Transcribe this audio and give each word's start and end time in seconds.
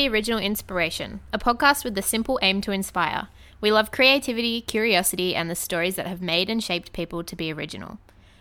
The 0.00 0.08
Original 0.08 0.38
Inspiration, 0.38 1.20
a 1.30 1.38
podcast 1.38 1.84
with 1.84 1.94
the 1.94 2.00
simple 2.00 2.38
aim 2.40 2.62
to 2.62 2.72
inspire. 2.72 3.28
We 3.60 3.70
love 3.70 3.90
creativity, 3.90 4.62
curiosity, 4.62 5.36
and 5.36 5.50
the 5.50 5.54
stories 5.54 5.96
that 5.96 6.06
have 6.06 6.22
made 6.22 6.48
and 6.48 6.64
shaped 6.64 6.94
people 6.94 7.22
to 7.22 7.36
be 7.36 7.52
original. 7.52 7.98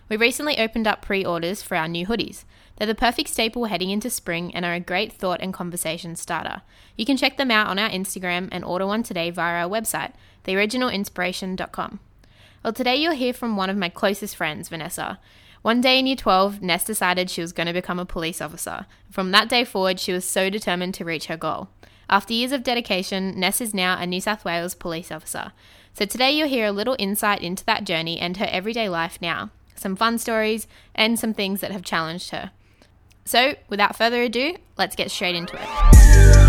We 0.07 0.15
recently 0.15 0.57
opened 0.57 0.87
up 0.87 1.01
pre 1.01 1.25
orders 1.25 1.61
for 1.61 1.75
our 1.75 1.89
new 1.89 2.07
hoodies. 2.07 2.45
They're 2.77 2.87
the 2.87 2.95
perfect 2.95 3.27
staple 3.27 3.65
heading 3.65 3.89
into 3.89 4.09
spring 4.09 4.55
and 4.55 4.63
are 4.63 4.73
a 4.73 4.79
great 4.79 5.11
thought 5.11 5.41
and 5.41 5.53
conversation 5.53 6.15
starter. 6.15 6.61
You 6.95 7.05
can 7.05 7.17
check 7.17 7.35
them 7.35 7.51
out 7.51 7.67
on 7.67 7.77
our 7.77 7.89
Instagram 7.89 8.47
and 8.53 8.63
order 8.63 8.87
one 8.87 9.03
today 9.03 9.29
via 9.29 9.61
our 9.61 9.69
website, 9.69 10.13
theoriginalinspiration.com. 10.45 11.99
Well, 12.63 12.71
today 12.71 12.95
you'll 12.95 13.15
hear 13.15 13.33
from 13.33 13.57
one 13.57 13.69
of 13.69 13.75
my 13.75 13.89
closest 13.89 14.37
friends, 14.37 14.69
Vanessa. 14.69 15.19
One 15.61 15.81
day 15.81 15.99
in 15.99 16.07
year 16.07 16.15
12, 16.15 16.61
Ness 16.61 16.85
decided 16.85 17.29
she 17.29 17.41
was 17.41 17.51
going 17.51 17.67
to 17.67 17.73
become 17.73 17.99
a 17.99 18.05
police 18.05 18.41
officer. 18.41 18.85
From 19.11 19.31
that 19.31 19.49
day 19.49 19.65
forward, 19.65 19.99
she 19.99 20.13
was 20.13 20.23
so 20.23 20.49
determined 20.49 20.93
to 20.95 21.05
reach 21.05 21.25
her 21.25 21.35
goal. 21.35 21.69
After 22.09 22.33
years 22.33 22.53
of 22.53 22.63
dedication, 22.63 23.37
Ness 23.39 23.59
is 23.59 23.73
now 23.73 23.99
a 23.99 24.07
New 24.07 24.21
South 24.21 24.45
Wales 24.45 24.73
police 24.73 25.11
officer. 25.11 25.51
So 25.93 26.05
today 26.05 26.31
you'll 26.31 26.47
hear 26.47 26.65
a 26.65 26.71
little 26.71 26.95
insight 26.97 27.41
into 27.41 27.65
that 27.65 27.83
journey 27.83 28.19
and 28.19 28.37
her 28.37 28.47
everyday 28.49 28.87
life 28.87 29.19
now, 29.21 29.51
some 29.75 29.95
fun 29.95 30.17
stories, 30.17 30.65
and 30.95 31.19
some 31.19 31.33
things 31.33 31.59
that 31.61 31.71
have 31.71 31.83
challenged 31.83 32.31
her. 32.31 32.51
So, 33.25 33.55
without 33.67 33.95
further 33.95 34.23
ado, 34.23 34.55
let's 34.77 34.95
get 34.95 35.11
straight 35.11 35.35
into 35.35 35.55
it. 35.55 36.48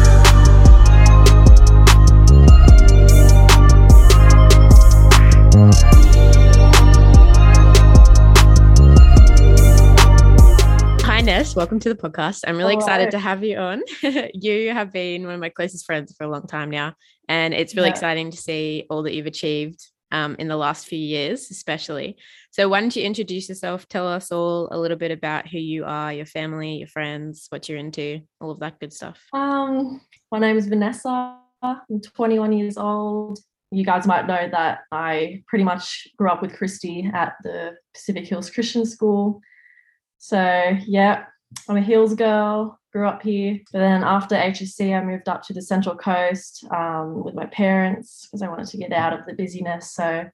Ness. 11.40 11.56
Welcome 11.56 11.78
to 11.78 11.88
the 11.88 11.94
podcast. 11.94 12.42
I'm 12.46 12.58
really 12.58 12.74
excited 12.74 13.12
to 13.12 13.18
have 13.18 13.42
you 13.42 13.56
on. 13.56 13.82
you 14.34 14.74
have 14.74 14.92
been 14.92 15.24
one 15.24 15.32
of 15.32 15.40
my 15.40 15.48
closest 15.48 15.86
friends 15.86 16.14
for 16.14 16.24
a 16.24 16.28
long 16.28 16.46
time 16.46 16.68
now, 16.68 16.92
and 17.30 17.54
it's 17.54 17.74
really 17.74 17.88
Yeah. 17.88 17.94
exciting 17.94 18.30
to 18.30 18.36
see 18.36 18.84
all 18.90 19.04
that 19.04 19.14
you've 19.14 19.24
achieved 19.24 19.82
um, 20.12 20.36
in 20.38 20.48
the 20.48 20.56
last 20.58 20.86
few 20.86 20.98
years, 20.98 21.50
especially. 21.50 22.18
So, 22.50 22.68
why 22.68 22.82
don't 22.82 22.94
you 22.94 23.04
introduce 23.04 23.48
yourself? 23.48 23.88
Tell 23.88 24.06
us 24.06 24.30
all 24.30 24.68
a 24.70 24.78
little 24.78 24.98
bit 24.98 25.12
about 25.12 25.48
who 25.48 25.56
you 25.56 25.86
are, 25.86 26.12
your 26.12 26.26
family, 26.26 26.74
your 26.74 26.88
friends, 26.88 27.46
what 27.48 27.70
you're 27.70 27.78
into, 27.78 28.20
all 28.42 28.50
of 28.50 28.60
that 28.60 28.78
good 28.78 28.92
stuff. 28.92 29.18
Um, 29.32 30.02
my 30.30 30.40
name 30.40 30.58
is 30.58 30.66
Vanessa. 30.66 31.38
I'm 31.62 32.02
21 32.02 32.52
years 32.52 32.76
old. 32.76 33.38
You 33.70 33.86
guys 33.86 34.06
might 34.06 34.26
know 34.26 34.46
that 34.52 34.80
I 34.92 35.42
pretty 35.48 35.64
much 35.64 36.06
grew 36.18 36.28
up 36.28 36.42
with 36.42 36.52
Kristy 36.52 37.10
at 37.14 37.36
the 37.44 37.76
Pacific 37.94 38.26
Hills 38.26 38.50
Christian 38.50 38.84
School. 38.84 39.40
So, 40.20 40.76
yeah, 40.86 41.24
I'm 41.68 41.78
a 41.78 41.80
Hills 41.80 42.14
girl, 42.14 42.78
grew 42.92 43.08
up 43.08 43.22
here. 43.22 43.58
But 43.72 43.78
then 43.80 44.04
after 44.04 44.36
HSC, 44.36 44.94
I 44.96 45.02
moved 45.02 45.28
up 45.28 45.42
to 45.44 45.54
the 45.54 45.62
Central 45.62 45.96
Coast 45.96 46.64
um, 46.70 47.24
with 47.24 47.34
my 47.34 47.46
parents 47.46 48.26
because 48.26 48.42
I 48.42 48.48
wanted 48.48 48.68
to 48.68 48.76
get 48.76 48.92
out 48.92 49.12
of 49.18 49.26
the 49.26 49.34
busyness. 49.34 49.92
So, 49.92 50.26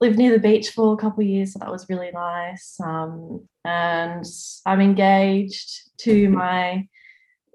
lived 0.00 0.18
near 0.18 0.32
the 0.32 0.38
beach 0.38 0.70
for 0.70 0.92
a 0.92 0.96
couple 0.96 1.22
of 1.22 1.28
years. 1.28 1.52
So, 1.52 1.60
that 1.60 1.70
was 1.70 1.88
really 1.88 2.10
nice. 2.12 2.76
Um, 2.84 3.48
and 3.64 4.24
I'm 4.66 4.80
engaged 4.80 5.90
to 5.98 6.28
my 6.28 6.88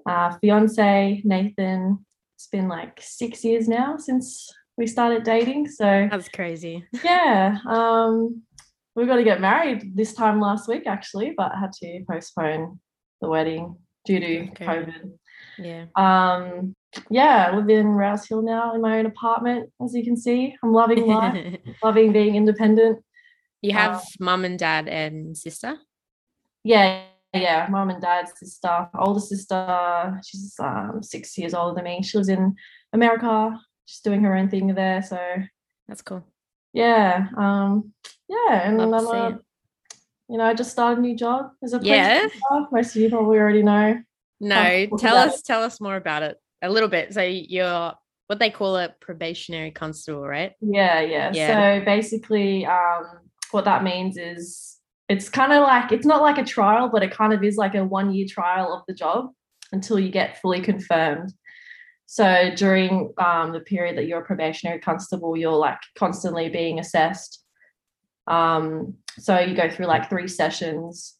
uh, 0.06 0.38
fiance 0.40 1.20
Nathan. 1.22 2.04
It's 2.36 2.48
been 2.48 2.68
like 2.68 2.98
six 3.02 3.44
years 3.44 3.68
now 3.68 3.98
since 3.98 4.50
we 4.76 4.86
started 4.86 5.22
dating. 5.22 5.68
So 5.68 6.08
That's 6.10 6.28
crazy. 6.28 6.84
yeah, 7.04 7.58
um, 7.66 8.42
we 8.94 9.06
got 9.06 9.16
to 9.16 9.24
get 9.24 9.40
married 9.40 9.96
this 9.96 10.12
time 10.14 10.40
last 10.40 10.68
week 10.68 10.86
actually, 10.86 11.34
but 11.36 11.52
I 11.52 11.58
had 11.60 11.72
to 11.82 12.04
postpone 12.08 12.78
the 13.20 13.28
wedding 13.28 13.76
due 14.04 14.20
to 14.20 14.48
Okay. 14.50 14.66
COVID. 14.66 15.12
Yeah. 15.58 15.86
Um, 15.96 16.74
yeah, 17.10 17.48
I 17.50 17.56
live 17.56 17.68
in 17.68 17.88
Rouse 17.88 18.26
Hill 18.28 18.42
now 18.42 18.74
in 18.74 18.80
my 18.80 18.98
own 18.98 19.06
apartment, 19.06 19.70
as 19.82 19.94
you 19.94 20.04
can 20.04 20.16
see. 20.16 20.54
I'm 20.62 20.72
loving 20.72 21.06
life, 21.08 21.56
loving 21.82 22.12
being 22.12 22.36
independent. 22.36 23.02
you 23.62 23.70
Uh, 23.72 23.74
have 23.80 24.04
mum 24.20 24.44
and 24.44 24.58
dad 24.58 24.88
and 24.88 25.36
sister? 25.36 25.76
Yeah, 26.62 27.02
yeah, 27.32 27.66
mom 27.68 27.90
and 27.90 28.00
dad, 28.00 28.28
sister, 28.36 28.88
older 28.96 29.20
sister. 29.20 30.20
She's 30.24 30.54
um, 30.60 31.02
six 31.02 31.36
years 31.36 31.52
older 31.54 31.74
than 31.74 31.84
me. 31.84 32.02
She 32.02 32.16
lives 32.16 32.28
in 32.28 32.54
America. 32.92 33.58
She's 33.86 34.00
doing 34.00 34.22
her 34.22 34.36
own 34.36 34.48
thing 34.48 34.72
there. 34.74 35.02
So 35.02 35.18
That's 35.88 36.02
cool. 36.02 36.24
Yeah, 36.74 37.28
um, 37.36 37.92
yeah, 38.28 38.68
and 38.68 38.78
Love 38.90 39.04
see 39.04 39.16
uh, 39.16 39.38
you 40.28 40.38
know, 40.38 40.44
I 40.44 40.54
just 40.54 40.70
started 40.70 40.98
a 40.98 41.02
new 41.02 41.16
job 41.16 41.50
as 41.62 41.72
a 41.72 41.78
police 41.78 41.90
Yeah. 41.90 42.26
officer. 42.26 42.68
Most 42.72 42.96
of 42.96 43.02
you 43.02 43.10
probably 43.10 43.38
already 43.38 43.62
know. 43.62 44.00
No, 44.40 44.86
tell 44.98 45.16
us 45.16 45.42
tell 45.42 45.62
us 45.62 45.80
more 45.80 45.96
about 45.96 46.22
it. 46.22 46.36
A 46.62 46.70
little 46.70 46.88
bit. 46.88 47.14
So 47.14 47.22
you're 47.22 47.92
what 48.26 48.38
they 48.38 48.50
call 48.50 48.76
a 48.76 48.88
probationary 49.00 49.70
constable, 49.70 50.26
right? 50.26 50.52
Yeah, 50.60 51.00
yeah. 51.00 51.30
Yeah. 51.34 51.78
So 51.80 51.84
basically, 51.84 52.64
um, 52.66 53.04
what 53.50 53.66
that 53.66 53.84
means 53.84 54.16
is 54.16 54.78
it's 55.08 55.28
kind 55.28 55.52
of 55.52 55.62
like 55.62 55.92
it's 55.92 56.06
not 56.06 56.22
like 56.22 56.38
a 56.38 56.44
trial, 56.44 56.88
but 56.88 57.02
it 57.02 57.10
kind 57.10 57.32
of 57.32 57.44
is 57.44 57.56
like 57.56 57.74
a 57.74 57.84
one 57.84 58.14
year 58.14 58.26
trial 58.28 58.72
of 58.72 58.82
the 58.88 58.94
job 58.94 59.30
until 59.72 59.98
you 59.98 60.10
get 60.10 60.40
fully 60.40 60.60
confirmed. 60.60 61.32
So 62.06 62.50
during 62.54 63.12
um, 63.18 63.52
the 63.52 63.60
period 63.60 63.96
that 63.96 64.06
you're 64.06 64.20
a 64.20 64.24
probationary 64.24 64.78
constable, 64.78 65.36
you're 65.36 65.52
like 65.52 65.78
constantly 65.98 66.48
being 66.48 66.78
assessed. 66.78 67.42
Um, 68.26 68.94
so 69.18 69.38
you 69.38 69.56
go 69.56 69.68
through 69.68 69.86
like 69.86 70.08
three 70.08 70.28
sessions, 70.28 71.16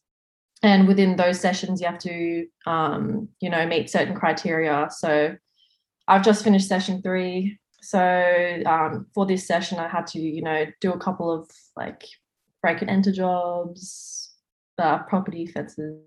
and 0.63 0.87
within 0.87 1.15
those 1.15 1.39
sessions, 1.39 1.79
you 1.79 1.87
have 1.87 1.99
to, 1.99 2.47
um, 2.65 3.29
you 3.39 3.49
know, 3.49 3.67
meet 3.67 3.89
certain 3.89 4.15
criteria. 4.15 4.87
So 4.89 5.35
I've 6.07 6.23
just 6.23 6.43
finished 6.43 6.67
session 6.67 7.01
three. 7.01 7.59
So 7.81 8.61
um, 8.65 9.05
for 9.13 9.25
this 9.27 9.45
session, 9.45 9.77
I 9.77 9.87
had 9.87 10.07
to, 10.07 10.19
you 10.19 10.41
know, 10.41 10.65
do 10.81 10.91
a 10.91 10.99
couple 10.99 11.31
of 11.31 11.49
like 11.75 12.03
break 12.61 12.81
and 12.81 12.89
enter 12.89 13.11
jobs, 13.11 14.33
uh, 14.79 14.99
property 15.03 15.45
fences. 15.45 16.01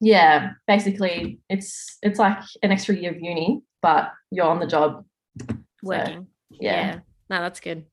Yeah, 0.00 0.52
basically, 0.66 1.40
it's 1.48 1.98
it's 2.02 2.18
like 2.18 2.38
an 2.62 2.72
extra 2.72 2.94
year 2.94 3.10
of 3.10 3.20
uni, 3.20 3.62
but 3.84 4.12
you're 4.30 4.46
on 4.46 4.60
the 4.60 4.66
job. 4.66 5.04
Working. 5.82 6.28
Yeah. 6.50 7.00
No, 7.28 7.40
that's 7.42 7.60
good. 7.60 7.84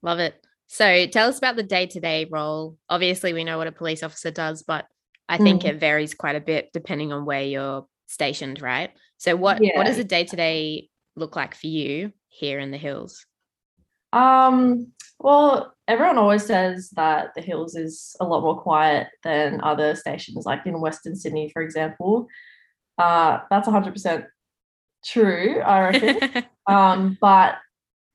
Love 0.00 0.20
it. 0.20 0.36
So 0.68 1.06
tell 1.08 1.28
us 1.28 1.38
about 1.38 1.56
the 1.56 1.64
day-to-day 1.64 2.28
role. 2.30 2.78
Obviously, 2.88 3.32
we 3.32 3.42
know 3.42 3.58
what 3.58 3.66
a 3.66 3.72
police 3.72 4.04
officer 4.04 4.30
does, 4.30 4.62
but 4.62 4.86
I 5.28 5.38
think 5.38 5.62
Mm. 5.62 5.70
it 5.70 5.80
varies 5.80 6.14
quite 6.14 6.36
a 6.36 6.40
bit 6.40 6.70
depending 6.72 7.12
on 7.12 7.24
where 7.24 7.42
you're 7.42 7.88
stationed, 8.06 8.62
right? 8.62 8.92
So 9.16 9.34
what 9.34 9.60
what 9.74 9.86
does 9.86 9.98
a 9.98 10.04
day-to-day 10.04 10.88
look 11.16 11.34
like 11.34 11.56
for 11.56 11.66
you 11.66 12.12
here 12.28 12.60
in 12.60 12.70
the 12.70 12.78
hills? 12.78 13.26
Um, 14.12 14.92
well, 15.18 15.74
everyone 15.88 16.18
always 16.18 16.46
says 16.46 16.90
that 16.90 17.34
the 17.34 17.42
hills 17.42 17.74
is 17.74 18.14
a 18.20 18.24
lot 18.24 18.42
more 18.42 18.60
quiet 18.60 19.08
than 19.24 19.60
other 19.62 19.96
stations, 19.96 20.46
like 20.46 20.64
in 20.66 20.80
Western 20.80 21.16
Sydney, 21.16 21.50
for 21.52 21.62
example. 21.62 22.28
Uh, 22.96 23.40
that's 23.50 23.66
100% 23.66 24.26
true, 25.04 25.60
I 25.60 25.80
reckon. 25.80 26.44
um, 26.66 27.18
but 27.20 27.56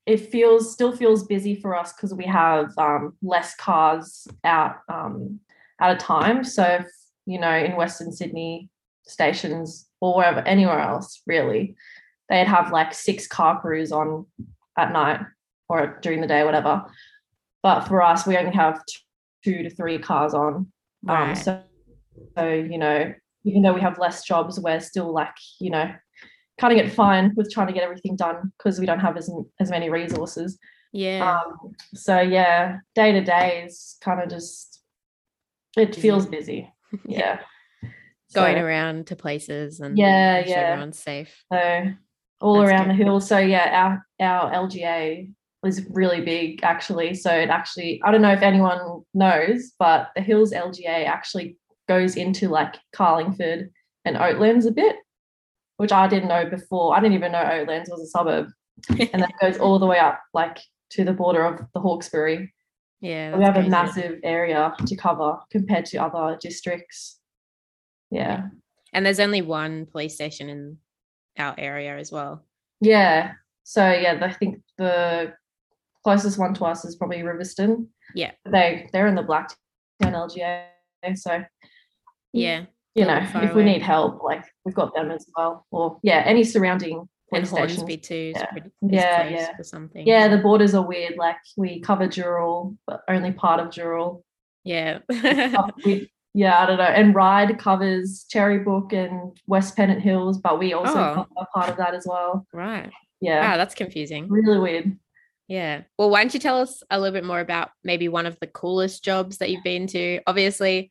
it 0.06 0.30
feels 0.30 0.72
still 0.72 0.96
feels 0.96 1.26
busy 1.26 1.54
for 1.54 1.76
us 1.76 1.92
because 1.92 2.14
we 2.14 2.24
have 2.24 2.72
um, 2.78 3.14
less 3.22 3.54
cars 3.56 4.26
out 4.44 4.76
um, 4.88 5.40
at 5.80 5.94
a 5.94 5.96
time. 5.96 6.44
So, 6.44 6.62
if, 6.62 6.86
you 7.26 7.38
know, 7.38 7.54
in 7.54 7.76
Western 7.76 8.12
Sydney 8.12 8.70
stations 9.04 9.86
or 10.00 10.16
wherever, 10.16 10.40
anywhere 10.40 10.80
else, 10.80 11.20
really, 11.26 11.76
they'd 12.28 12.46
have 12.46 12.72
like 12.72 12.94
six 12.94 13.26
car 13.26 13.60
crews 13.60 13.92
on 13.92 14.24
at 14.78 14.92
night 14.92 15.20
or 15.68 15.98
during 16.00 16.20
the 16.20 16.26
day, 16.26 16.42
whatever. 16.44 16.86
But 17.62 17.82
for 17.82 18.02
us, 18.02 18.26
we 18.26 18.36
only 18.36 18.54
have 18.54 18.80
two 19.44 19.62
to 19.62 19.70
three 19.70 19.98
cars 19.98 20.32
on. 20.32 20.72
Um, 21.06 21.34
so, 21.34 21.62
so, 22.36 22.48
you 22.48 22.78
know, 22.78 23.12
even 23.44 23.62
though 23.62 23.74
we 23.74 23.80
have 23.80 23.98
less 23.98 24.24
jobs, 24.24 24.58
we're 24.58 24.80
still 24.80 25.12
like, 25.12 25.34
you 25.60 25.70
know, 25.70 25.92
cutting 26.58 26.78
it 26.78 26.92
fine 26.92 27.32
with 27.36 27.50
trying 27.50 27.66
to 27.68 27.72
get 27.72 27.82
everything 27.82 28.16
done 28.16 28.52
because 28.58 28.78
we 28.80 28.86
don't 28.86 29.00
have 29.00 29.16
as, 29.16 29.30
as 29.60 29.70
many 29.70 29.90
resources. 29.90 30.58
yeah. 30.92 31.38
Um, 31.40 31.72
so 31.94 32.20
yeah, 32.20 32.78
day 32.94 33.12
to 33.12 33.20
day 33.22 33.64
is 33.66 33.96
kind 34.02 34.20
of 34.20 34.28
just 34.30 34.80
it 35.76 35.88
Busy. 35.90 36.00
feels 36.00 36.26
busy. 36.26 36.72
Yeah. 37.06 37.40
Going 38.34 38.56
So- 38.56 38.62
around 38.64 39.06
to 39.08 39.16
places 39.16 39.80
and 39.80 39.96
Yeah, 39.98 40.42
sure 40.42 40.50
yeah. 40.50 40.56
everyone's 40.60 40.98
safe. 40.98 41.44
So 41.52 41.92
all 42.40 42.58
That's 42.60 42.70
around 42.70 42.88
good. 42.88 42.98
the 42.98 43.04
hills. 43.04 43.28
So 43.28 43.38
yeah, 43.38 44.00
our 44.20 44.26
our 44.26 44.50
LGA 44.52 45.32
is 45.66 45.84
really 45.90 46.20
big 46.22 46.62
actually. 46.62 47.14
So 47.14 47.30
it 47.32 47.48
actually 47.50 48.00
I 48.04 48.10
don't 48.10 48.22
know 48.22 48.32
if 48.32 48.42
anyone 48.42 49.02
knows, 49.14 49.72
but 49.78 50.10
the 50.16 50.22
Hills 50.22 50.52
LGA 50.52 51.06
actually 51.06 51.56
goes 51.88 52.16
into 52.16 52.48
like 52.48 52.76
Carlingford 52.94 53.70
and 54.04 54.16
Oatlands 54.16 54.66
a 54.66 54.70
bit, 54.72 54.96
which 55.78 55.92
I 55.92 56.06
didn't 56.06 56.28
know 56.28 56.44
before. 56.44 56.94
I 56.94 57.00
didn't 57.00 57.14
even 57.14 57.32
know 57.32 57.42
Oatlands 57.42 57.88
was 57.88 58.02
a 58.02 58.06
suburb. 58.06 58.48
and 58.90 59.22
that 59.22 59.32
goes 59.40 59.58
all 59.58 59.78
the 59.78 59.86
way 59.86 59.98
up 59.98 60.20
like 60.34 60.58
to 60.90 61.04
the 61.04 61.12
border 61.12 61.44
of 61.44 61.60
the 61.74 61.80
Hawkesbury. 61.80 62.52
yeah. 63.00 63.36
we 63.36 63.42
have 63.42 63.54
that's 63.54 63.66
a 63.66 63.70
massive 63.70 64.20
area 64.22 64.72
to 64.86 64.96
cover 64.96 65.38
compared 65.50 65.86
to 65.86 65.98
other 65.98 66.36
districts. 66.40 67.18
Yeah. 68.10 68.48
And 68.92 69.04
there's 69.04 69.20
only 69.20 69.42
one 69.42 69.86
police 69.86 70.14
station 70.14 70.48
in 70.48 70.78
our 71.38 71.54
area 71.58 71.96
as 71.96 72.12
well. 72.12 72.44
Yeah. 72.80 73.32
So 73.64 73.90
yeah, 73.90 74.18
I 74.20 74.32
think 74.32 74.60
the 74.78 75.34
closest 76.04 76.38
one 76.38 76.54
to 76.54 76.64
us 76.64 76.84
is 76.84 76.96
probably 76.96 77.18
Riverstone. 77.18 77.86
Yeah. 78.14 78.32
They 78.50 78.88
they're 78.92 79.06
in 79.06 79.14
the 79.14 79.22
Blacktown 79.22 79.54
LGA. 80.02 80.64
So 81.16 81.44
Yeah. 82.32 82.64
You 82.98 83.06
know, 83.06 83.16
if 83.18 83.54
we 83.54 83.62
away. 83.62 83.64
need 83.64 83.82
help, 83.82 84.22
like 84.22 84.44
we've 84.64 84.74
got 84.74 84.94
them 84.94 85.10
as 85.10 85.26
well. 85.36 85.66
Or 85.70 85.98
yeah, 86.02 86.22
any 86.26 86.44
surrounding 86.44 87.08
stations. 87.28 87.50
Hornsby 87.50 87.96
too 87.98 88.32
Yeah. 88.34 88.46
pretty 88.46 88.70
Yeah, 88.82 89.28
yeah. 89.28 89.56
for 89.56 89.64
something. 89.64 90.06
Yeah, 90.06 90.28
the 90.28 90.38
borders 90.38 90.74
are 90.74 90.86
weird. 90.86 91.16
Like 91.16 91.36
we 91.56 91.80
cover 91.80 92.06
Dural, 92.08 92.76
but 92.86 93.02
only 93.08 93.32
part 93.32 93.60
of 93.60 93.68
Dural. 93.68 94.22
yeah. 94.64 94.98
Yeah, 96.34 96.62
I 96.62 96.66
don't 96.66 96.76
know. 96.76 96.84
And 96.84 97.14
Ryde 97.14 97.58
covers 97.58 98.24
Cherry 98.30 98.60
Cherrybrook 98.60 98.92
and 98.92 99.36
West 99.48 99.74
Pennant 99.74 100.00
Hills, 100.02 100.38
but 100.38 100.58
we 100.58 100.72
also 100.72 100.92
Oh. 100.98 101.14
cover 101.34 101.46
part 101.54 101.68
of 101.70 101.76
that 101.78 101.94
as 101.94 102.06
well. 102.06 102.46
right. 102.52 102.92
Yeah, 103.20 103.40
Wow, 103.50 103.56
that's 103.56 103.74
confusing. 103.74 104.28
really 104.28 104.58
weird. 104.60 104.96
Yeah. 105.48 105.82
Well, 105.98 106.10
why 106.10 106.20
don't 106.22 106.32
you 106.34 106.38
tell 106.38 106.60
us 106.60 106.82
a 106.90 107.00
little 107.00 107.14
bit 107.14 107.24
more 107.24 107.40
about 107.40 107.70
maybe 107.82 108.08
one 108.08 108.26
of 108.26 108.36
the 108.40 108.46
coolest 108.46 109.02
jobs 109.02 109.38
that 109.38 109.50
you've 109.50 109.64
been 109.64 109.86
to? 109.88 110.20
Obviously, 110.28 110.90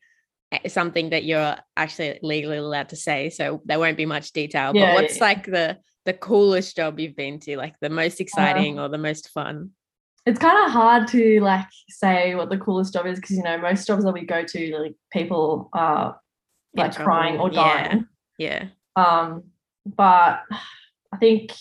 something 0.66 1.10
that 1.10 1.24
you're 1.24 1.56
actually 1.76 2.18
legally 2.22 2.56
allowed 2.56 2.88
to 2.90 2.96
say, 2.96 3.30
so 3.30 3.62
there 3.64 3.78
won't 3.78 3.96
be 3.96 4.06
much 4.06 4.32
detail. 4.32 4.72
Yeah, 4.74 4.94
but 4.94 5.02
what's 5.02 5.16
yeah. 5.16 5.24
like 5.24 5.46
the 5.46 5.78
the 6.04 6.14
coolest 6.14 6.76
job 6.76 6.98
you've 6.98 7.16
been 7.16 7.38
to, 7.40 7.56
like 7.56 7.74
the 7.80 7.90
most 7.90 8.20
exciting 8.20 8.78
or 8.78 8.88
the 8.88 8.98
most 8.98 9.28
fun? 9.30 9.70
It's 10.24 10.38
kind 10.38 10.66
of 10.66 10.72
hard 10.72 11.08
to 11.08 11.40
like 11.40 11.66
say 11.88 12.34
what 12.34 12.50
the 12.50 12.58
coolest 12.58 12.92
job 12.92 13.06
is 13.06 13.18
because 13.20 13.36
you 13.36 13.42
know 13.42 13.58
most 13.58 13.86
jobs 13.86 14.04
that 14.04 14.12
we 14.12 14.24
go 14.24 14.42
to, 14.42 14.78
like 14.78 14.94
people 15.12 15.68
are 15.72 16.18
like 16.74 16.94
crying 16.94 17.38
or 17.38 17.50
dying. 17.50 18.06
Yeah. 18.38 18.66
Um, 18.96 19.44
but 19.84 20.42
I 21.12 21.16
think 21.18 21.52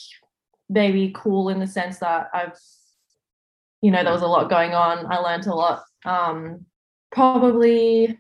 maybe 0.70 1.14
cool 1.16 1.50
in 1.50 1.60
the 1.60 1.68
sense 1.68 2.00
that 2.00 2.30
I've, 2.34 2.58
you 3.82 3.92
know, 3.92 4.04
there 4.04 4.14
was 4.14 4.22
a 4.22 4.28
lot 4.28 4.50
going 4.50 4.74
on. 4.74 5.12
I 5.12 5.18
learned 5.18 5.48
a 5.48 5.56
lot. 5.56 5.84
Um, 6.06 6.66
probably 7.12 8.20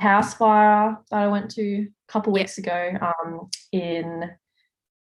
house 0.00 0.34
fire 0.34 0.98
that 1.10 1.20
I 1.20 1.28
went 1.28 1.50
to 1.52 1.62
a 1.62 2.12
couple 2.12 2.32
weeks 2.32 2.58
ago 2.58 2.92
um, 3.00 3.50
in 3.70 4.30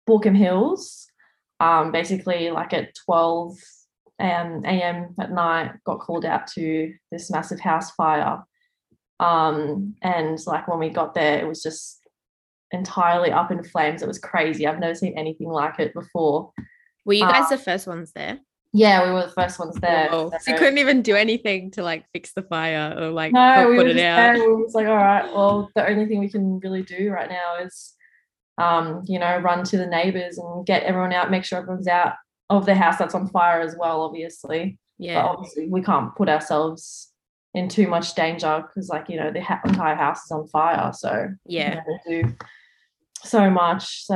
Baulkham 0.08 0.36
Hills. 0.36 1.08
Um, 1.62 1.92
basically, 1.92 2.52
like 2.52 2.74
at 2.74 2.96
12 3.06 3.58
um, 4.20 4.64
a.m. 4.66 5.16
at 5.20 5.32
night, 5.32 5.72
got 5.86 6.00
called 6.00 6.26
out 6.26 6.48
to 6.48 6.94
this 7.12 7.32
massive 7.32 7.60
house 7.60 7.92
fire. 7.92 8.44
Um, 9.20 9.96
and 10.02 10.38
like 10.46 10.68
when 10.68 10.80
we 10.80 10.90
got 10.90 11.14
there, 11.14 11.40
it 11.40 11.48
was 11.48 11.64
just 11.64 12.00
entirely 12.72 13.32
up 13.32 13.52
in 13.52 13.64
flames. 13.64 14.02
It 14.02 14.08
was 14.08 14.20
crazy. 14.20 14.68
I've 14.68 14.80
never 14.80 14.96
seen 14.96 15.18
anything 15.18 15.50
like 15.50 15.80
it 15.80 15.94
before. 15.94 16.52
Were 17.06 17.14
you 17.14 17.26
guys 17.26 17.52
Uh, 17.52 17.56
the 17.56 17.64
first 17.64 17.88
ones 17.88 18.12
there? 18.14 18.40
Yeah, 18.72 19.06
we 19.08 19.14
were 19.14 19.26
the 19.26 19.32
first 19.32 19.58
ones 19.60 19.76
there. 19.82 20.10
Whoa. 20.10 20.32
So 20.42 20.52
you 20.52 20.58
couldn't 20.58 20.78
even 20.78 21.02
do 21.02 21.16
anything 21.16 21.72
to 21.72 21.84
like 21.84 22.06
fix 22.14 22.34
the 22.34 22.44
fire 22.44 22.94
or 22.98 23.10
like 23.10 23.32
no, 23.34 23.68
we 23.70 23.78
put 23.78 23.86
were 23.86 23.92
it 23.92 23.94
just 23.96 24.06
out. 24.06 24.36
there. 24.36 24.48
We 24.56 24.64
was 24.64 24.76
like, 24.76 24.88
all 24.88 24.96
right, 24.96 25.26
well, 25.34 25.70
the 25.76 25.88
only 25.88 26.06
thing 26.06 26.20
we 26.20 26.30
can 26.30 26.60
really 26.60 26.84
do 26.84 27.10
right 27.12 27.30
now 27.30 27.56
is, 27.64 27.96
um, 28.60 29.02
you 29.08 29.18
know, 29.18 29.38
run 29.40 29.64
to 29.64 29.78
the 29.78 29.88
neighbors 29.88 30.38
and 30.38 30.66
get 30.68 30.84
everyone 30.84 31.14
out, 31.14 31.32
make 31.32 31.46
sure 31.46 31.58
everyone's 31.60 31.88
out 31.88 32.14
of 32.52 32.66
the 32.68 32.76
house 32.76 32.98
that's 32.98 33.16
on 33.16 33.28
fire 33.30 33.62
as 33.62 33.76
well, 33.78 34.02
obviously. 34.02 34.78
But 35.00 35.06
Yeah. 35.06 35.24
obviously, 35.24 35.68
we 35.68 35.82
can't 35.82 36.16
put 36.16 36.30
ourselves 36.30 37.12
in 37.56 37.70
too 37.70 37.88
much 37.88 38.14
danger 38.14 38.64
because, 38.68 38.90
like, 38.90 39.10
you 39.10 39.18
know, 39.18 39.32
the 39.32 39.42
ha- 39.42 39.62
entire 39.66 39.96
house 39.96 40.26
is 40.26 40.32
on 40.32 40.48
fire. 40.48 40.92
So 40.94 41.30
Yeah. 41.46 41.82
do 42.08 42.36
so 43.24 43.50
much. 43.50 44.06
So 44.06 44.16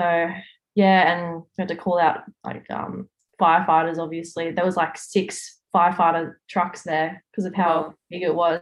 yeah, 0.75 1.11
and 1.13 1.37
we 1.41 1.47
had 1.57 1.67
to 1.69 1.75
call 1.75 1.99
out 1.99 2.21
like 2.43 2.69
um 2.69 3.09
firefighters. 3.41 3.97
Obviously, 3.97 4.51
there 4.51 4.65
was 4.65 4.77
like 4.77 4.97
six 4.97 5.59
firefighter 5.73 6.33
trucks 6.49 6.83
there 6.83 7.23
because 7.31 7.45
of 7.45 7.55
how 7.55 7.81
Wow. 7.81 7.93
big 8.09 8.21
it 8.23 8.35
was. 8.35 8.61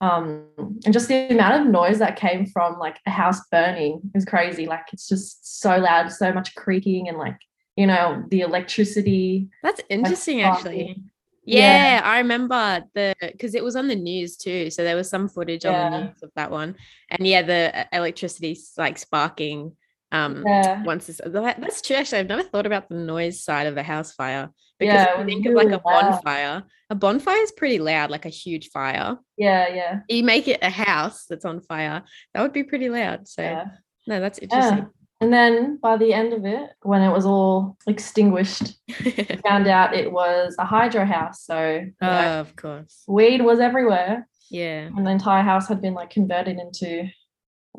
Um, 0.00 0.46
and 0.84 0.92
just 0.94 1.08
the 1.08 1.30
amount 1.30 1.60
of 1.60 1.70
noise 1.70 1.98
that 1.98 2.16
came 2.16 2.46
from 2.46 2.78
like 2.78 2.98
a 3.06 3.10
house 3.10 3.40
burning 3.50 4.00
is 4.14 4.24
crazy. 4.24 4.66
Like 4.66 4.86
it's 4.92 5.06
just 5.06 5.60
so 5.60 5.76
loud, 5.76 6.10
so 6.10 6.32
much 6.32 6.54
creaking, 6.54 7.08
and 7.08 7.18
like 7.18 7.36
you 7.76 7.86
know 7.86 8.24
the 8.30 8.40
electricity. 8.40 9.48
That's 9.62 9.80
like, 9.80 9.90
interesting 9.90 10.40
actually. 10.42 11.02
Yeah, 11.44 11.96
Yeah. 11.96 12.02
I 12.04 12.18
remember 12.18 12.84
the 12.94 13.14
because 13.20 13.54
it 13.54 13.62
was 13.62 13.76
on 13.76 13.88
the 13.88 13.94
news 13.96 14.36
too. 14.38 14.70
So 14.70 14.84
there 14.84 14.96
was 14.96 15.10
some 15.10 15.28
footage 15.28 15.66
on 15.66 15.74
the 15.74 15.98
news 15.98 16.22
of 16.22 16.30
that 16.34 16.50
one. 16.50 16.76
And 17.10 17.26
yeah, 17.26 17.42
the 17.42 17.86
electricity 17.92 18.58
like 18.78 18.98
sparking. 18.98 19.72
Um 20.12 20.42
Yeah, 20.46 20.82
once 20.84 21.06
this 21.06 21.20
that's 21.24 21.82
true. 21.82 21.96
Actually, 21.96 22.18
I've 22.18 22.28
never 22.28 22.42
thought 22.42 22.66
about 22.66 22.88
the 22.88 22.96
noise 22.96 23.42
side 23.44 23.66
of 23.66 23.76
a 23.76 23.82
house 23.82 24.12
fire. 24.12 24.50
Because 24.78 24.94
Yeah, 24.94 25.12
if 25.14 25.18
you 25.20 25.24
think 25.26 25.46
of 25.46 25.52
like 25.54 25.70
a 25.72 25.78
bonfire, 25.78 26.62
a 26.88 26.94
bonfire 26.94 27.36
is 27.42 27.52
pretty 27.52 27.78
loud, 27.78 28.10
like 28.10 28.24
a 28.24 28.30
huge 28.30 28.70
fire. 28.70 29.18
yeah, 29.36 29.68
yeah, 29.68 30.00
You 30.08 30.24
make 30.24 30.48
it 30.48 30.60
a 30.62 30.70
house 30.70 31.26
that's 31.28 31.44
on 31.44 31.60
fire, 31.60 32.02
that 32.32 32.40
would 32.42 32.52
be 32.54 32.64
pretty 32.64 32.88
loud. 32.88 33.28
So 33.28 33.42
yeah. 33.42 33.64
no, 34.06 34.20
that's 34.20 34.38
interesting. 34.38 34.88
And 35.22 35.30
then 35.30 35.76
by 35.76 35.98
the 35.98 36.14
end 36.14 36.32
of 36.32 36.46
it, 36.46 36.70
when 36.82 37.02
it 37.02 37.12
was 37.12 37.26
all 37.26 37.76
extinguished, 37.86 38.72
found 39.46 39.66
out 39.68 39.94
it 39.94 40.10
was 40.10 40.56
a 40.58 40.64
hydro 40.64 41.04
house. 41.04 41.42
So 41.44 41.72
you 41.80 41.92
know, 42.00 42.36
oh, 42.36 42.40
of 42.40 42.56
course. 42.56 43.04
weed 43.06 43.42
was 43.42 43.60
everywhere, 43.60 44.26
Yeah. 44.50 44.86
and 44.86 45.06
the 45.06 45.10
entire 45.10 45.42
house 45.42 45.68
had 45.68 45.82
been 45.82 45.92
like 45.92 46.08
converted 46.08 46.56
into, 46.58 47.06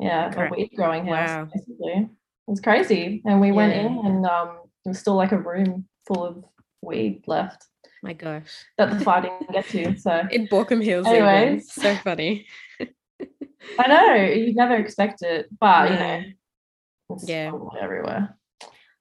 yeah, 0.00 0.30
Correct. 0.30 0.54
a 0.54 0.56
weed 0.56 0.70
growing 0.76 1.04
house. 1.06 1.28
Wow. 1.28 1.48
Basically, 1.52 2.08
was 2.46 2.60
crazy. 2.60 3.22
And 3.24 3.40
we 3.40 3.52
went 3.52 3.72
in, 3.72 3.86
and 4.04 4.26
um, 4.26 4.48
there 4.84 4.90
was 4.90 4.98
still 4.98 5.14
like 5.14 5.32
a 5.32 5.38
room 5.38 5.86
full 6.06 6.24
of 6.24 6.44
weed 6.82 7.22
left 7.26 7.64
My 8.02 8.12
gosh. 8.12 8.50
that 8.78 8.90
the 8.90 9.04
fire 9.04 9.22
didn't 9.22 9.52
get 9.52 9.68
to. 9.68 9.98
So 9.98 10.22
In 10.30 10.48
Baulkham 10.48 10.82
Hills. 10.82 11.06
Anyways. 11.06 11.72
so 11.72 11.94
funny. 11.96 12.46
I 13.78 13.86
know 13.88 14.14
you 14.34 14.54
never 14.54 14.74
expect 14.76 15.22
it, 15.22 15.46
but 15.60 15.90
you 15.92 15.98
know, 15.98 16.22
it's 17.10 17.28
Yeah. 17.28 17.52
everywhere. 17.80 18.36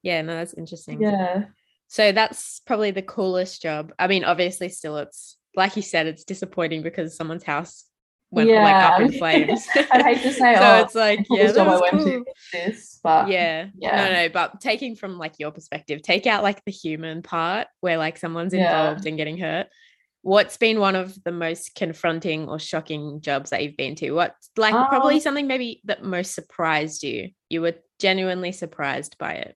Yeah, 0.03 0.21
no, 0.21 0.35
that's 0.35 0.53
interesting. 0.53 1.01
Yeah, 1.01 1.45
So 1.87 2.11
that's 2.11 2.61
probably 2.65 2.91
the 2.91 3.01
coolest 3.01 3.61
job. 3.61 3.91
I 3.99 4.07
mean, 4.07 4.23
obviously, 4.23 4.69
still, 4.69 4.97
it's 4.97 5.37
like 5.55 5.75
you 5.75 5.81
said, 5.81 6.07
it's 6.07 6.23
disappointing 6.23 6.81
because 6.83 7.15
someone's 7.15 7.43
house 7.43 7.85
went 8.31 8.49
like 8.49 8.75
Yeah, 8.75 8.87
up 8.87 8.99
I 8.99 9.03
in 9.03 9.11
flames. 9.11 9.67
I'd 9.75 10.01
hate 10.03 10.21
to 10.23 10.33
say, 10.33 10.55
so 10.55 10.61
oh, 10.61 10.75
it's 10.79 10.95
like, 10.95 11.25
yeah, 11.29 11.51
that 11.51 11.65
was 11.65 11.81
cool. 11.91 12.23
this, 12.53 12.99
but 13.03 13.27
Yeah, 13.29 13.67
yeah. 13.77 13.95
no, 14.07 14.13
no, 14.13 14.29
but 14.29 14.59
taking 14.61 14.95
from 14.95 15.17
like 15.17 15.35
your 15.39 15.51
perspective, 15.51 16.01
take 16.01 16.25
out 16.27 16.43
like 16.43 16.63
the 16.65 16.71
human 16.71 17.21
part 17.21 17.67
where 17.81 17.97
like 17.97 18.17
someone's 18.17 18.53
Yeah. 18.53 18.63
involved 18.63 19.05
in 19.05 19.17
getting 19.17 19.37
hurt. 19.37 19.67
What's 20.23 20.57
been 20.57 20.79
one 20.79 20.95
of 20.95 21.21
the 21.23 21.31
most 21.31 21.73
confronting 21.75 22.47
or 22.47 22.59
shocking 22.59 23.21
jobs 23.21 23.49
that 23.49 23.63
you've 23.63 23.75
been 23.77 23.95
to? 23.95 24.11
What's 24.11 24.49
like 24.55 24.73
probably 24.73 25.15
Um, 25.15 25.19
something 25.21 25.47
maybe 25.47 25.81
that 25.85 26.03
most 26.03 26.33
surprised 26.35 27.03
you? 27.03 27.31
You 27.49 27.61
were 27.61 27.73
genuinely 27.99 28.51
surprised 28.51 29.17
by 29.17 29.33
it. 29.33 29.55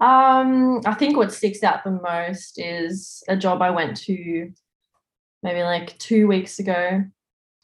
Um, 0.00 0.80
I 0.86 0.94
think 0.94 1.16
what 1.16 1.32
sticks 1.32 1.62
out 1.64 1.82
the 1.82 1.90
most 1.90 2.58
is 2.60 3.22
a 3.26 3.36
job 3.36 3.62
I 3.62 3.70
went 3.70 3.96
to 4.02 4.52
maybe 5.42 5.62
like 5.62 5.98
two 5.98 6.28
weeks 6.28 6.58
ago 6.60 7.04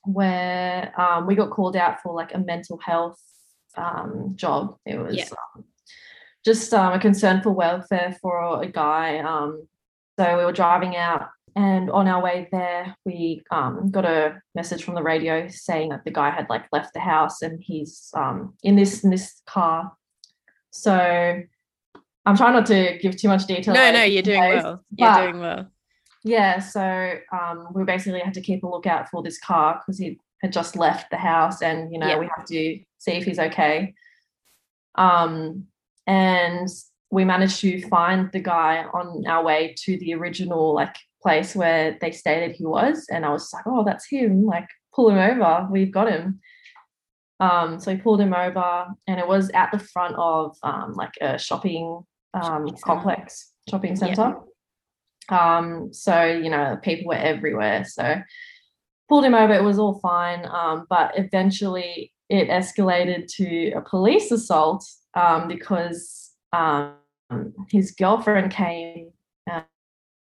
where 0.05 0.93
um, 1.01 1.27
we 1.27 1.35
got 1.35 1.51
called 1.51 1.77
out 1.77 2.01
for 2.03 2.15
like 2.15 2.35
a 2.35 2.39
mental 2.39 2.79
health 2.79 3.21
um, 3.77 4.33
job. 4.37 4.77
It 4.87 4.99
was 4.99 5.17
Yeah. 5.17 5.29
um, 5.57 5.65
just 6.45 6.73
um, 6.75 6.93
a 6.93 6.99
concern 6.99 7.43
for 7.43 7.51
welfare 7.51 8.17
for 8.21 8.63
a 8.63 8.67
guy. 8.67 9.19
Um, 9.19 9.67
so 10.19 10.39
we 10.39 10.45
were 10.45 10.53
driving 10.53 10.97
out, 10.97 11.29
and 11.57 11.91
on 11.91 12.07
our 12.07 12.23
way 12.23 12.49
there, 12.53 12.97
we 13.05 13.43
um, 13.51 13.91
got 13.91 14.05
a 14.05 14.41
message 14.55 14.85
from 14.85 14.95
the 14.95 15.03
radio 15.03 15.49
saying 15.49 15.91
that 15.91 16.05
the 16.05 16.11
guy 16.11 16.31
had 16.31 16.49
like 16.51 16.67
left 16.73 16.93
the 16.95 17.01
house 17.01 17.43
and 17.43 17.61
he's 17.63 18.11
um, 18.15 18.55
in 18.63 18.77
this 18.77 19.05
in 19.05 19.11
this 19.11 19.43
car. 19.47 19.93
So 20.71 20.93
I'm 22.27 22.37
trying 22.37 22.55
not 22.55 22.67
to 22.67 22.99
give 23.01 23.17
too 23.17 23.29
much 23.29 23.47
detail. 23.47 23.75
No, 23.75 23.93
no, 23.93 24.03
you're 24.03 24.23
doing 24.23 24.41
well. 24.41 24.85
You're 24.97 25.15
doing 25.15 25.41
well. 25.41 25.71
Yeah, 26.25 26.59
so 26.59 27.15
um, 27.33 27.69
we 27.75 27.85
basically 27.85 28.21
had 28.21 28.35
to 28.35 28.41
keep 28.41 28.65
a 28.65 28.67
lookout 28.67 29.11
for 29.11 29.23
this 29.23 29.39
car 29.39 29.81
because 29.81 29.99
he 29.99 30.19
had 30.43 30.53
just 30.53 30.75
left 30.75 31.11
the 31.11 31.19
house, 31.19 31.61
and 31.63 31.93
you 31.93 31.99
know 31.99 32.09
Yeah. 32.09 32.19
we 32.19 32.29
have 32.35 32.47
to 32.47 32.81
see 32.99 33.13
if 33.13 33.25
he's 33.25 33.39
okay. 33.39 33.95
Um, 34.95 35.67
and 36.07 36.69
we 37.11 37.25
managed 37.25 37.61
to 37.61 37.87
find 37.89 38.33
the 38.33 38.41
guy 38.41 38.85
on 38.95 39.27
our 39.27 39.45
way 39.45 39.75
to 39.85 39.99
the 39.99 40.15
original 40.15 40.75
like 40.75 40.97
place 41.23 41.55
where 41.55 41.99
they 42.01 42.11
stated 42.11 42.57
he 42.57 42.65
was, 42.65 43.07
and 43.11 43.27
I 43.27 43.29
was 43.31 43.53
like, 43.53 43.65
oh, 43.67 43.85
that's 43.85 44.09
him. 44.09 44.47
Like, 44.47 44.69
pull 44.95 45.11
him 45.11 45.19
over. 45.19 45.69
We've 45.71 45.93
got 45.93 46.11
him. 46.11 46.41
Um, 47.41 47.79
so 47.81 47.93
we 47.93 47.99
pulled 47.99 48.21
him 48.21 48.33
over, 48.33 48.87
and 49.07 49.21
it 49.21 49.29
was 49.29 49.51
at 49.51 49.73
the 49.73 49.79
front 49.79 50.15
of 50.17 50.57
um, 50.63 50.95
like 50.95 51.15
a 51.21 51.39
shopping 51.39 52.03
um, 52.33 52.67
Shopping 52.67 52.77
complex, 52.83 53.53
shopping 53.69 53.97
center. 53.97 54.37
Um, 55.29 55.93
so 55.93 56.25
you 56.25 56.51
know, 56.51 56.79
people 56.83 57.09
were 57.09 57.15
everywhere. 57.15 57.85
So 57.85 58.23
pulled 59.09 59.25
him 59.25 59.35
over, 59.35 59.53
it 59.53 59.63
was 59.65 59.79
all 59.79 59.99
fine. 60.01 60.47
Um, 60.47 60.87
but 60.89 61.13
eventually 61.19 62.13
it 62.29 62.49
escalated 62.49 63.27
to 63.37 63.73
a 63.73 63.81
police 63.83 64.31
assault 64.31 64.85
um, 65.15 65.47
because 65.49 66.33
um, 66.53 66.95
his 67.71 67.91
girlfriend 67.93 68.51
came 68.51 69.11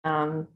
um, 0.03 0.48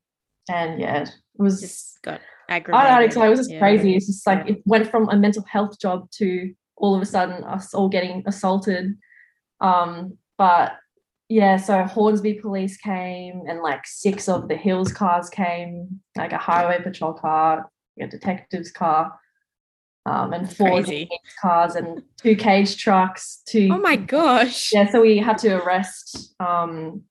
and 0.49 0.79
yeah, 0.79 1.03
it 1.03 1.11
was 1.37 1.61
Just 1.61 2.01
got 2.01 2.21
I 2.49 2.55
aggravated. 2.57 2.87
don't 2.89 3.01
know, 3.01 3.09
so 3.09 3.23
it 3.23 3.29
was 3.29 3.39
just 3.39 3.51
Yeah. 3.51 3.59
crazy. 3.59 3.95
It's 3.95 4.07
just 4.07 4.25
like 4.27 4.45
Yeah. 4.45 4.53
it 4.53 4.61
went 4.65 4.89
from 4.89 5.09
a 5.09 5.15
mental 5.15 5.43
health 5.43 5.79
job 5.79 6.09
to 6.11 6.53
all 6.77 6.95
of 6.95 7.01
a 7.01 7.05
sudden 7.05 7.43
us 7.43 7.73
all 7.73 7.89
getting 7.89 8.23
assaulted. 8.25 8.97
Um, 9.61 10.17
but 10.37 10.73
yeah, 11.29 11.58
so 11.58 11.84
Hornsby 11.84 12.36
police 12.36 12.77
came 12.77 13.44
and 13.48 13.62
like 13.62 13.86
six 13.86 14.27
of 14.29 14.48
the 14.48 14.55
Hills 14.55 14.91
cars 14.94 15.29
came, 15.29 16.00
like 16.17 16.32
a 16.34 16.38
highway 16.38 16.79
patrol 16.84 17.13
car, 17.13 17.70
a 18.00 18.08
detective's 18.08 18.72
car, 18.72 19.17
um, 20.05 20.34
and 20.34 20.55
four. 20.55 20.84
Cars 21.41 21.75
and 21.75 22.03
two 22.17 22.36
cage 22.36 22.77
trucks, 22.77 23.41
two 23.48 23.70
Oh 23.72 23.79
my 23.79 23.96
gosh. 23.96 24.72
yeah, 24.74 24.89
so 24.91 25.01
we 25.01 25.17
had 25.17 25.38
to 25.39 25.55
arrest 25.63 26.36
um 26.39 27.03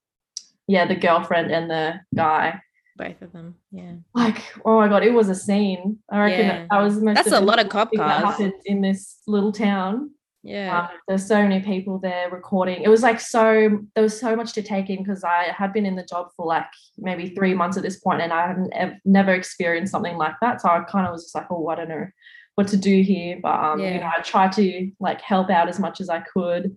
yeah, 0.67 0.87
the 0.87 0.95
girlfriend 0.95 1.51
and 1.51 1.69
the 1.69 1.95
guy. 2.15 2.59
Both 2.97 3.21
of 3.21 3.33
them. 3.33 3.55
Yeah. 3.71 3.91
Like, 4.15 4.37
oh 4.65 4.77
my 4.79 4.87
god, 4.87 5.03
it 5.03 5.11
was 5.13 5.27
a 5.29 5.35
scene. 5.35 5.99
I 6.09 6.19
reckon 6.23 6.45
Yeah. 6.45 6.65
that 6.71 6.81
was 6.81 6.95
the 6.97 7.05
most 7.05 7.15
That's 7.15 7.33
a 7.33 7.41
lot 7.41 7.59
of 7.59 7.67
cop 7.69 7.89
thing 7.91 7.99
that 7.99 8.21
cars. 8.23 8.35
happened 8.37 8.53
in 8.65 8.81
this 8.81 9.17
little 9.27 9.51
town. 9.51 10.11
Yeah. 10.45 10.81
Um, 10.81 10.87
there's 11.07 11.25
so 11.27 11.41
many 11.41 11.59
people 11.59 11.97
there 11.97 12.29
recording. 12.29 12.83
It 12.83 12.87
was 12.87 13.01
like 13.01 13.19
so 13.19 13.79
there 13.95 14.03
was 14.03 14.17
so 14.19 14.35
much 14.35 14.53
to 14.53 14.61
take 14.61 14.91
in 14.91 14.99
because 14.99 15.23
I 15.23 15.45
had 15.45 15.73
been 15.73 15.87
in 15.87 15.95
the 15.95 16.03
job 16.03 16.27
for 16.37 16.45
like 16.45 16.67
maybe 16.99 17.29
three 17.29 17.55
months 17.55 17.77
at 17.77 17.83
this 17.83 17.99
point, 17.99 18.21
and 18.21 18.31
I 18.31 18.47
hadn't 18.47 18.71
ev- 18.73 18.97
never 19.05 19.33
experienced 19.33 19.91
something 19.91 20.17
like 20.17 20.35
that. 20.41 20.61
So 20.61 20.69
I 20.69 20.81
kind 20.81 21.07
of 21.07 21.13
was 21.13 21.23
just 21.23 21.33
like, 21.35 21.47
oh, 21.49 21.67
I 21.69 21.75
don't 21.75 21.89
know 21.89 22.05
what 22.53 22.67
to 22.69 22.77
do 22.77 23.01
here, 23.01 23.39
but 23.41 23.59
um, 23.59 23.79
you 23.79 23.99
know, 23.99 24.09
I 24.15 24.21
tried 24.21 24.51
to 24.53 24.91
like 24.99 25.19
help 25.19 25.49
out 25.49 25.67
as 25.67 25.79
much 25.79 25.99
as 25.99 26.09
I 26.09 26.19
could. 26.19 26.75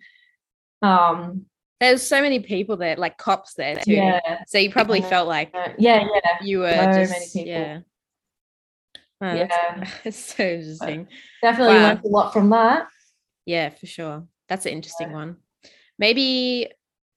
Um, 0.80 1.44
There's 1.78 2.02
so 2.02 2.22
many 2.22 2.40
people 2.40 2.78
there, 2.78 2.96
like 2.96 3.18
cops 3.18 3.52
there 3.52 3.76
too. 3.76 3.92
yeah, 3.92 4.20
So 4.46 4.56
you 4.56 4.70
probably 4.70 5.00
Yeah. 5.00 5.08
felt 5.10 5.28
like 5.28 5.50
yeah, 5.78 6.04
yeah, 6.14 6.38
you 6.42 6.60
were 6.60 6.70
So 6.72 7.12
many 7.12 7.26
people. 7.32 7.46
yeah. 7.50 7.80
Yeah. 9.20 9.84
that's 10.04 10.16
so 10.36 10.42
interesting. 10.42 11.06
Definitely 11.42 11.74
Wow. 11.76 11.82
learned 11.82 12.04
a 12.04 12.08
lot 12.08 12.32
from 12.32 12.48
that. 12.50 12.86
Yeah, 13.48 13.70
for 13.70 13.86
sure. 13.86 14.24
That's 14.50 14.66
an 14.66 14.72
interesting 14.72 15.10
one. 15.10 15.38
Maybe 15.98 16.68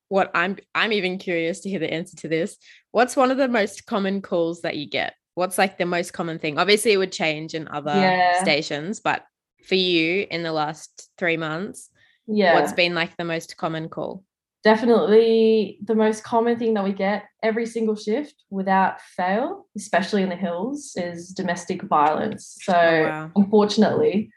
what 0.07 0.31
I'm 0.33 0.57
I'm 0.73 0.93
even 0.93 1.17
curious 1.17 1.59
to 1.59 1.69
hear 1.69 1.79
the 1.79 1.93
answer 1.93 2.15
to 2.17 2.29
this. 2.29 2.57
What's 2.91 3.17
one 3.17 3.31
of 3.31 3.37
the 3.37 3.49
most 3.49 3.85
common 3.85 4.21
calls 4.21 4.61
that 4.61 4.77
you 4.77 4.87
get? 4.89 5.15
What's 5.35 5.57
like 5.57 5.77
the 5.77 5.85
most 5.85 6.13
common 6.13 6.39
thing? 6.39 6.57
Obviously 6.57 6.93
it 6.93 6.97
would 6.97 7.11
change 7.11 7.53
in 7.53 7.67
other 7.67 7.99
Yeah. 7.99 8.31
stations, 8.31 9.01
but 9.01 9.25
for 9.67 9.75
you 9.75 10.25
in 10.31 10.41
the 10.43 10.53
last 10.53 11.09
3 11.17 11.35
months, 11.35 11.89
Yeah, 12.27 12.53
what's 12.53 12.71
been 12.71 12.95
like 12.95 13.17
the 13.17 13.25
most 13.25 13.57
common 13.57 13.89
call? 13.89 14.23
definitely 14.63 15.79
the 15.83 15.95
most 15.95 16.23
common 16.23 16.57
thing 16.57 16.75
that 16.75 16.83
we 16.83 16.93
get 16.93 17.25
every 17.43 17.65
single 17.65 17.95
shift 17.95 18.35
without 18.51 19.01
fail, 19.01 19.65
especially 19.75 20.21
in 20.21 20.29
the 20.29 20.35
hills, 20.35 20.93
is 20.95 21.29
domestic 21.29 21.81
violence. 21.81 22.57
Oh, 22.69 22.71
so 22.71 22.77
Oh, 22.79 23.01
wow. 23.01 23.31
unfortunately, 23.35 24.31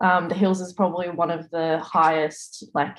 um, 0.00 0.28
the 0.28 0.34
hills 0.34 0.60
is 0.60 0.72
probably 0.72 1.08
one 1.10 1.30
of 1.30 1.50
the 1.50 1.78
highest, 1.80 2.64
like 2.74 2.98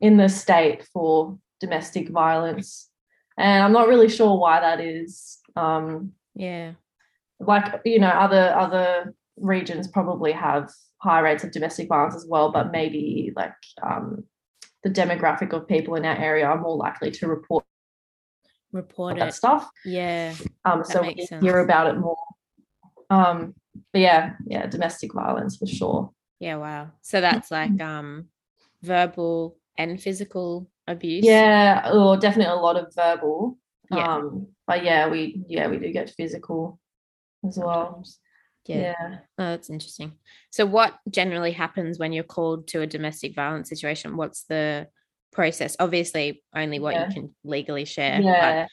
in 0.00 0.16
the 0.16 0.28
state 0.28 0.86
for 0.92 1.38
domestic 1.60 2.10
violence, 2.10 2.90
and 3.38 3.62
I'm 3.64 3.72
not 3.72 3.88
really 3.88 4.08
sure 4.08 4.36
why 4.38 4.60
that 4.60 4.80
is. 4.80 5.38
Um, 5.56 6.12
Yeah. 6.34 6.72
like 7.40 7.80
you 7.84 7.98
know 7.98 8.08
other 8.08 8.54
other 8.56 9.14
regions 9.38 9.88
probably 9.88 10.32
have 10.32 10.70
high 10.98 11.20
rates 11.20 11.44
of 11.44 11.50
domestic 11.52 11.88
violence 11.88 12.14
as 12.14 12.26
well 12.28 12.50
but 12.50 12.72
maybe 12.72 13.32
like 13.36 13.54
um, 13.82 14.24
the 14.84 14.90
demographic 14.90 15.52
of 15.52 15.68
people 15.68 15.94
in 15.96 16.04
our 16.04 16.16
area 16.16 16.46
are 16.46 16.60
more 16.60 16.76
likely 16.76 17.10
to 17.10 17.26
report 17.28 17.64
Report 18.72 19.18
that 19.18 19.28
it. 19.28 19.34
stuff 19.34 19.68
Yeah. 19.84 20.34
um, 20.64 20.84
so 20.84 21.02
we 21.02 21.26
sense. 21.26 21.42
hear 21.44 21.58
about 21.60 21.86
it 21.88 21.98
more 21.98 22.16
um, 23.10 23.54
but 23.92 24.00
yeah 24.00 24.34
yeah 24.46 24.66
domestic 24.66 25.12
violence 25.14 25.56
for 25.56 25.66
sure 25.66 26.10
Yeah, 26.40 26.56
wow. 26.56 26.90
So 27.02 27.20
that's 27.20 27.50
like 27.50 27.80
um 27.80 28.28
verbal 28.82 29.56
and 29.78 30.00
physical 30.00 30.68
abuse. 30.86 31.24
yeah 31.24 31.90
or 31.92 32.16
definitely 32.16 32.52
a 32.52 32.56
lot 32.56 32.76
of 32.76 32.94
verbal 32.94 33.58
Yeah. 33.90 34.14
um, 34.14 34.48
but 34.66 34.84
yeah 34.84 35.08
we 35.08 35.42
yeah 35.48 35.66
we 35.68 35.78
do 35.78 35.90
get 35.92 36.10
physical 36.10 36.78
as 37.46 37.58
well. 37.58 38.04
Yeah. 38.66 38.76
yeah 39.00 39.18
Oh, 39.38 39.44
that's 39.50 39.70
interesting. 39.70 40.12
So 40.50 40.66
what 40.66 40.94
generally 41.10 41.52
happens 41.52 41.98
when 41.98 42.12
you're 42.12 42.24
called 42.24 42.68
to 42.68 42.80
a 42.82 42.86
domestic 42.86 43.34
violence 43.34 43.68
situation? 43.68 44.16
What's 44.16 44.44
the 44.44 44.88
process? 45.32 45.76
Obviously 45.78 46.42
only 46.54 46.78
what 46.78 46.94
Yeah. 46.94 47.08
you 47.08 47.14
can 47.14 47.34
legally 47.44 47.84
share. 47.84 48.20
yeah 48.20 48.66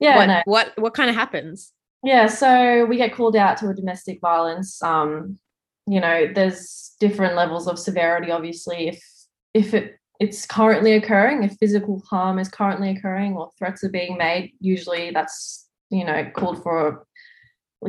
yeah 0.00 0.16
what, 0.16 0.26
no. 0.26 0.42
what 0.44 0.72
what 0.78 0.94
kind 0.94 1.10
of 1.10 1.16
happens? 1.16 1.72
Yeah, 2.04 2.26
so 2.28 2.86
we 2.86 2.96
get 2.96 3.12
called 3.14 3.34
out 3.34 3.56
to 3.58 3.68
a 3.70 3.74
domestic 3.74 4.20
violence. 4.20 4.80
Um, 4.82 5.38
you 5.88 6.00
know, 6.00 6.30
there's 6.32 6.94
different 7.00 7.34
levels 7.34 7.66
of 7.66 7.78
severity. 7.78 8.30
Obviously, 8.30 8.88
if 8.88 9.02
if 9.54 9.74
it 9.74 9.94
it's 10.20 10.46
currently 10.46 10.94
occurring, 10.94 11.44
if 11.44 11.56
physical 11.58 12.02
harm 12.08 12.38
is 12.38 12.48
currently 12.48 12.90
occurring 12.90 13.34
or 13.34 13.50
threats 13.58 13.84
are 13.84 13.88
being 13.88 14.18
made, 14.18 14.52
usually 14.60 15.10
that's 15.10 15.68
you 15.90 16.04
know 16.04 16.30
called 16.34 16.62
for 16.62 17.06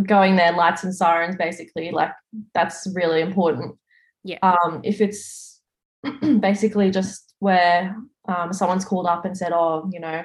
going 0.04 0.36
there, 0.36 0.54
lights 0.54 0.84
and 0.84 0.96
sirens. 0.96 1.36
Basically, 1.36 1.92
like 1.92 2.12
that's 2.54 2.88
really 2.94 3.22
important. 3.22 3.78
Yeah. 4.24 4.40
Um, 4.44 4.82
if 4.84 5.02
it's 5.02 5.62
basically 6.40 6.92
just 6.92 7.34
where 7.40 7.96
um, 8.28 8.54
someone's 8.54 8.86
called 8.86 9.08
up 9.08 9.26
and 9.26 9.38
said, 9.38 9.52
"Oh, 9.54 9.90
you 9.92 10.00
know, 10.00 10.24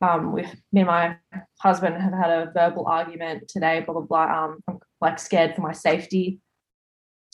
um, 0.00 0.32
with 0.32 0.54
me 0.72 0.80
and 0.80 0.88
my 0.88 1.16
husband 1.60 2.00
have 2.00 2.12
had 2.12 2.30
a 2.30 2.50
verbal 2.52 2.86
argument 2.86 3.48
today, 3.48 3.80
blah 3.80 3.94
blah 3.94 4.02
blah. 4.02 4.44
Um, 4.44 4.58
I'm 4.68 4.75
like 5.00 5.18
scared 5.18 5.54
for 5.54 5.62
my 5.62 5.72
safety. 5.72 6.40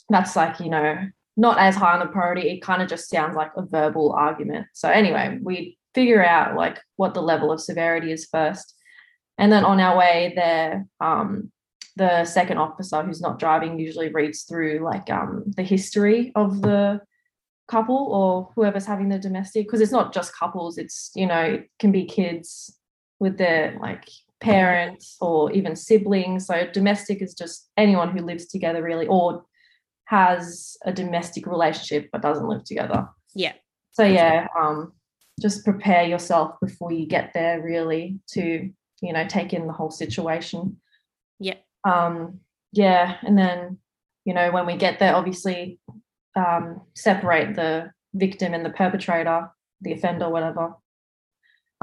That's 0.09 0.35
like 0.35 0.59
you 0.59 0.69
know 0.69 1.07
not 1.35 1.59
as 1.59 1.75
high 1.75 1.93
on 1.93 1.99
the 1.99 2.11
priority. 2.11 2.49
It 2.49 2.61
kind 2.61 2.81
of 2.81 2.89
just 2.89 3.09
sounds 3.09 3.35
like 3.35 3.51
a 3.57 3.65
verbal 3.65 4.11
argument. 4.13 4.67
So 4.73 4.89
anyway, 4.89 5.39
we 5.41 5.77
figure 5.95 6.23
out 6.23 6.55
like 6.55 6.79
what 6.97 7.13
the 7.13 7.21
level 7.21 7.51
of 7.51 7.61
severity 7.61 8.11
is 8.11 8.27
first, 8.31 8.75
and 9.37 9.51
then 9.51 9.65
on 9.65 9.79
our 9.79 9.97
way 9.97 10.33
there, 10.35 10.85
um, 10.99 11.51
the 11.95 12.25
second 12.25 12.57
officer 12.57 13.03
who's 13.03 13.21
not 13.21 13.39
driving 13.39 13.79
usually 13.79 14.09
reads 14.11 14.43
through 14.43 14.79
like 14.83 15.09
um 15.09 15.43
the 15.55 15.63
history 15.63 16.31
of 16.35 16.61
the 16.61 16.99
couple 17.67 18.09
or 18.11 18.51
whoever's 18.55 18.85
having 18.85 19.09
the 19.09 19.19
domestic 19.19 19.65
because 19.65 19.79
it's 19.79 19.91
not 19.91 20.13
just 20.13 20.35
couples 20.35 20.77
it's 20.77 21.11
you 21.15 21.25
know 21.25 21.39
it 21.39 21.69
can 21.79 21.91
be 21.91 22.05
kids 22.05 22.77
with 23.19 23.37
their 23.37 23.77
like 23.81 24.03
parents 24.43 25.15
or 25.21 25.51
even 25.51 25.75
siblings. 25.75 26.47
So 26.47 26.67
domestic 26.71 27.21
is 27.21 27.33
just 27.33 27.69
anyone 27.77 28.15
who 28.15 28.23
lives 28.23 28.45
together 28.47 28.83
really 28.83 29.07
or 29.07 29.43
has 30.05 30.77
a 30.85 30.91
domestic 30.91 31.47
relationship 31.47 32.09
but 32.11 32.21
doesn't 32.21 32.47
live 32.47 32.63
together. 32.63 33.07
Yeah. 33.33 33.53
so 33.91 34.03
yeah 34.03 34.47
um 34.59 34.93
just 35.41 35.63
prepare 35.63 36.03
yourself 36.03 36.59
before 36.61 36.91
you 36.91 37.07
get 37.07 37.31
there 37.33 37.61
really 37.61 38.19
to 38.33 38.69
you 39.01 39.13
know 39.13 39.25
take 39.27 39.53
in 39.53 39.65
the 39.65 39.73
whole 39.73 39.91
situation. 39.91 40.77
Yeah. 41.39 41.55
um 41.85 42.39
yeah 42.73 43.15
and 43.23 43.37
then 43.37 43.77
you 44.25 44.33
know 44.33 44.51
when 44.51 44.65
we 44.65 44.77
get 44.77 44.99
there 44.99 45.15
obviously 45.15 45.79
um 46.35 46.81
separate 46.95 47.55
the 47.55 47.91
victim 48.13 48.53
and 48.53 48.65
the 48.65 48.69
perpetrator 48.69 49.49
the 49.81 49.93
offender 49.93 50.29
whatever 50.29 50.75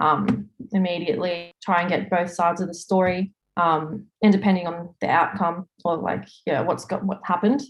um 0.00 0.48
immediately 0.72 1.52
try 1.62 1.80
and 1.80 1.90
get 1.90 2.10
both 2.10 2.30
sides 2.30 2.60
of 2.60 2.68
the 2.68 2.74
story 2.74 3.32
um 3.56 4.06
and 4.22 4.32
depending 4.32 4.66
on 4.66 4.94
the 5.00 5.08
outcome 5.08 5.66
or 5.84 5.96
like 5.96 6.26
yeah 6.46 6.60
what's 6.60 6.84
got 6.84 7.04
what 7.04 7.20
happened 7.24 7.62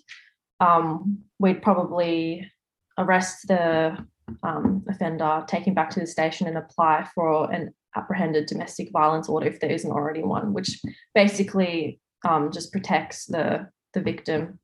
um 0.60 1.18
we'd 1.38 1.62
probably 1.62 2.50
arrest 2.98 3.48
the 3.48 3.96
um, 4.44 4.84
offender 4.88 5.44
take 5.48 5.66
him 5.66 5.74
back 5.74 5.90
to 5.90 5.98
the 5.98 6.06
station 6.06 6.46
and 6.46 6.56
apply 6.56 7.06
for 7.14 7.52
an 7.52 7.74
apprehended 7.96 8.46
domestic 8.46 8.90
violence 8.92 9.28
order 9.28 9.46
if 9.46 9.58
there 9.58 9.70
isn't 9.70 9.90
already 9.90 10.22
one 10.22 10.52
which 10.52 10.80
basically 11.14 11.98
um, 12.28 12.52
just 12.52 12.72
protects 12.72 13.26
the 13.26 13.68
the 13.92 14.00
victim. 14.00 14.58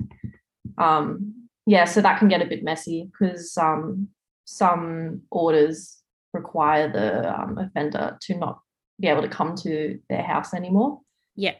Um, 0.78 1.48
yeah, 1.66 1.84
so 1.84 2.00
that 2.00 2.18
can 2.18 2.28
get 2.28 2.42
a 2.42 2.46
bit 2.46 2.62
messy 2.62 3.10
because 3.10 3.56
um, 3.58 4.08
some 4.44 5.22
orders 5.30 6.02
require 6.36 6.90
the 6.90 7.40
um, 7.40 7.58
offender 7.58 8.16
to 8.20 8.36
not 8.36 8.60
be 9.00 9.08
able 9.08 9.22
to 9.22 9.28
come 9.28 9.54
to 9.56 9.98
their 10.08 10.22
house 10.22 10.54
anymore. 10.54 11.00
Yeah. 11.34 11.54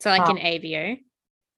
So 0.00 0.10
like 0.10 0.22
Um, 0.22 0.36
an 0.36 0.42
AVO. 0.42 0.98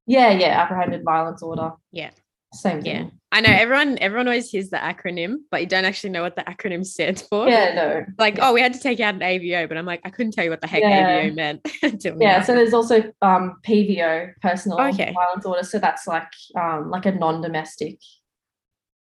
Yeah, 0.06 0.30
yeah, 0.30 0.62
apprehended 0.62 1.04
violence 1.04 1.42
order. 1.42 1.72
Yeah. 1.92 2.10
Same 2.54 2.80
Yeah. 2.84 3.10
I 3.30 3.42
know 3.42 3.50
everyone 3.52 3.98
everyone 4.00 4.26
always 4.26 4.50
hears 4.50 4.70
the 4.70 4.78
acronym, 4.78 5.40
but 5.50 5.60
you 5.60 5.66
don't 5.66 5.84
actually 5.84 6.10
know 6.10 6.22
what 6.22 6.34
the 6.34 6.44
acronym 6.44 6.84
stands 6.86 7.20
for. 7.20 7.46
Yeah, 7.46 7.74
no. 7.74 8.06
Like, 8.18 8.38
yeah. 8.38 8.48
oh, 8.48 8.54
we 8.54 8.62
had 8.62 8.72
to 8.72 8.80
take 8.80 9.00
out 9.00 9.14
an 9.14 9.20
AVO, 9.20 9.68
but 9.68 9.76
I'm 9.76 9.84
like, 9.84 10.00
I 10.04 10.10
couldn't 10.10 10.32
tell 10.32 10.44
you 10.44 10.50
what 10.50 10.62
the 10.62 10.66
heck 10.66 10.80
yeah. 10.80 11.24
AVO 11.24 11.34
meant. 11.34 11.60
yeah, 11.82 12.38
now. 12.38 12.42
so 12.42 12.54
there's 12.54 12.72
also 12.72 13.12
um, 13.20 13.58
PVO, 13.66 14.32
personal 14.40 14.80
okay. 14.80 15.12
violence 15.12 15.44
order. 15.44 15.62
So 15.62 15.78
that's 15.78 16.06
like 16.06 16.32
um, 16.58 16.90
like 16.90 17.04
a 17.04 17.12
non-domestic 17.12 17.98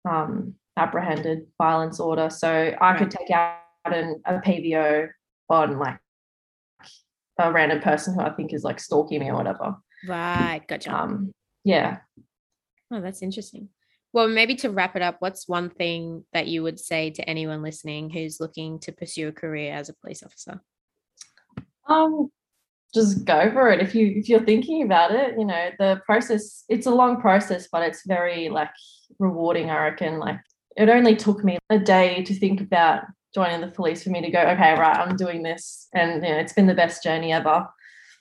um, 0.09 0.55
apprehended 0.77 1.47
violence 1.57 1.99
order. 1.99 2.29
So 2.29 2.49
I 2.49 2.91
right. 2.91 2.97
could 2.97 3.11
take 3.11 3.31
out 3.31 3.59
an, 3.85 4.21
a 4.25 4.35
PVO 4.35 5.09
on 5.49 5.79
like 5.79 5.99
a 7.39 7.51
random 7.51 7.81
person 7.81 8.13
who 8.13 8.21
I 8.21 8.31
think 8.31 8.53
is 8.53 8.63
like 8.63 8.79
stalking 8.79 9.19
me 9.19 9.29
or 9.29 9.35
whatever. 9.35 9.75
Right, 10.07 10.61
gotcha. 10.67 10.95
Um, 10.95 11.31
yeah. 11.63 11.99
Oh, 12.91 13.01
that's 13.01 13.21
interesting. 13.21 13.69
Well, 14.13 14.29
maybe 14.29 14.55
to 14.55 14.69
wrap 14.69 14.95
it 14.95 15.01
up, 15.01 15.17
what's 15.19 15.47
one 15.47 15.69
thing 15.69 16.23
that 16.31 16.47
you 16.47 16.63
would 16.63 16.79
say 16.79 17.09
to 17.11 17.29
anyone 17.29 17.61
listening 17.61 18.09
who's 18.09 18.39
looking 18.39 18.79
to 18.79 18.93
pursue 18.93 19.27
a 19.27 19.33
career 19.33 19.73
as 19.73 19.89
a 19.89 19.93
police 19.93 20.23
officer? 20.23 20.61
Um, 21.89 22.29
just 22.93 23.25
go 23.25 23.51
for 23.51 23.69
it. 23.71 23.81
If 23.81 23.93
you 23.93 24.13
if 24.15 24.29
you're 24.29 24.45
thinking 24.45 24.83
about 24.83 25.11
it, 25.11 25.37
you 25.37 25.43
know, 25.43 25.69
the 25.77 26.01
process 26.05 26.63
it's 26.69 26.87
a 26.87 26.95
long 26.95 27.19
process, 27.19 27.67
but 27.69 27.81
it's 27.81 28.03
very 28.07 28.47
like 28.47 28.69
rewarding, 29.19 29.69
I 29.69 29.83
reckon. 29.83 30.17
Like 30.17 30.39
it 30.75 30.89
only 30.89 31.15
took 31.15 31.43
me 31.43 31.57
a 31.69 31.79
day 31.79 32.23
to 32.23 32.33
think 32.33 32.61
about 32.61 33.03
joining 33.33 33.61
the 33.61 33.67
police 33.67 34.03
for 34.03 34.09
me 34.09 34.21
to 34.21 34.29
go, 34.29 34.39
okay, 34.39 34.73
right, 34.73 34.97
I'm 34.97 35.15
doing 35.15 35.43
this. 35.43 35.87
And 35.93 36.23
you 36.23 36.31
know, 36.31 36.37
it's 36.37 36.53
been 36.53 36.67
the 36.67 36.73
best 36.73 37.03
journey 37.03 37.33
ever. 37.33 37.67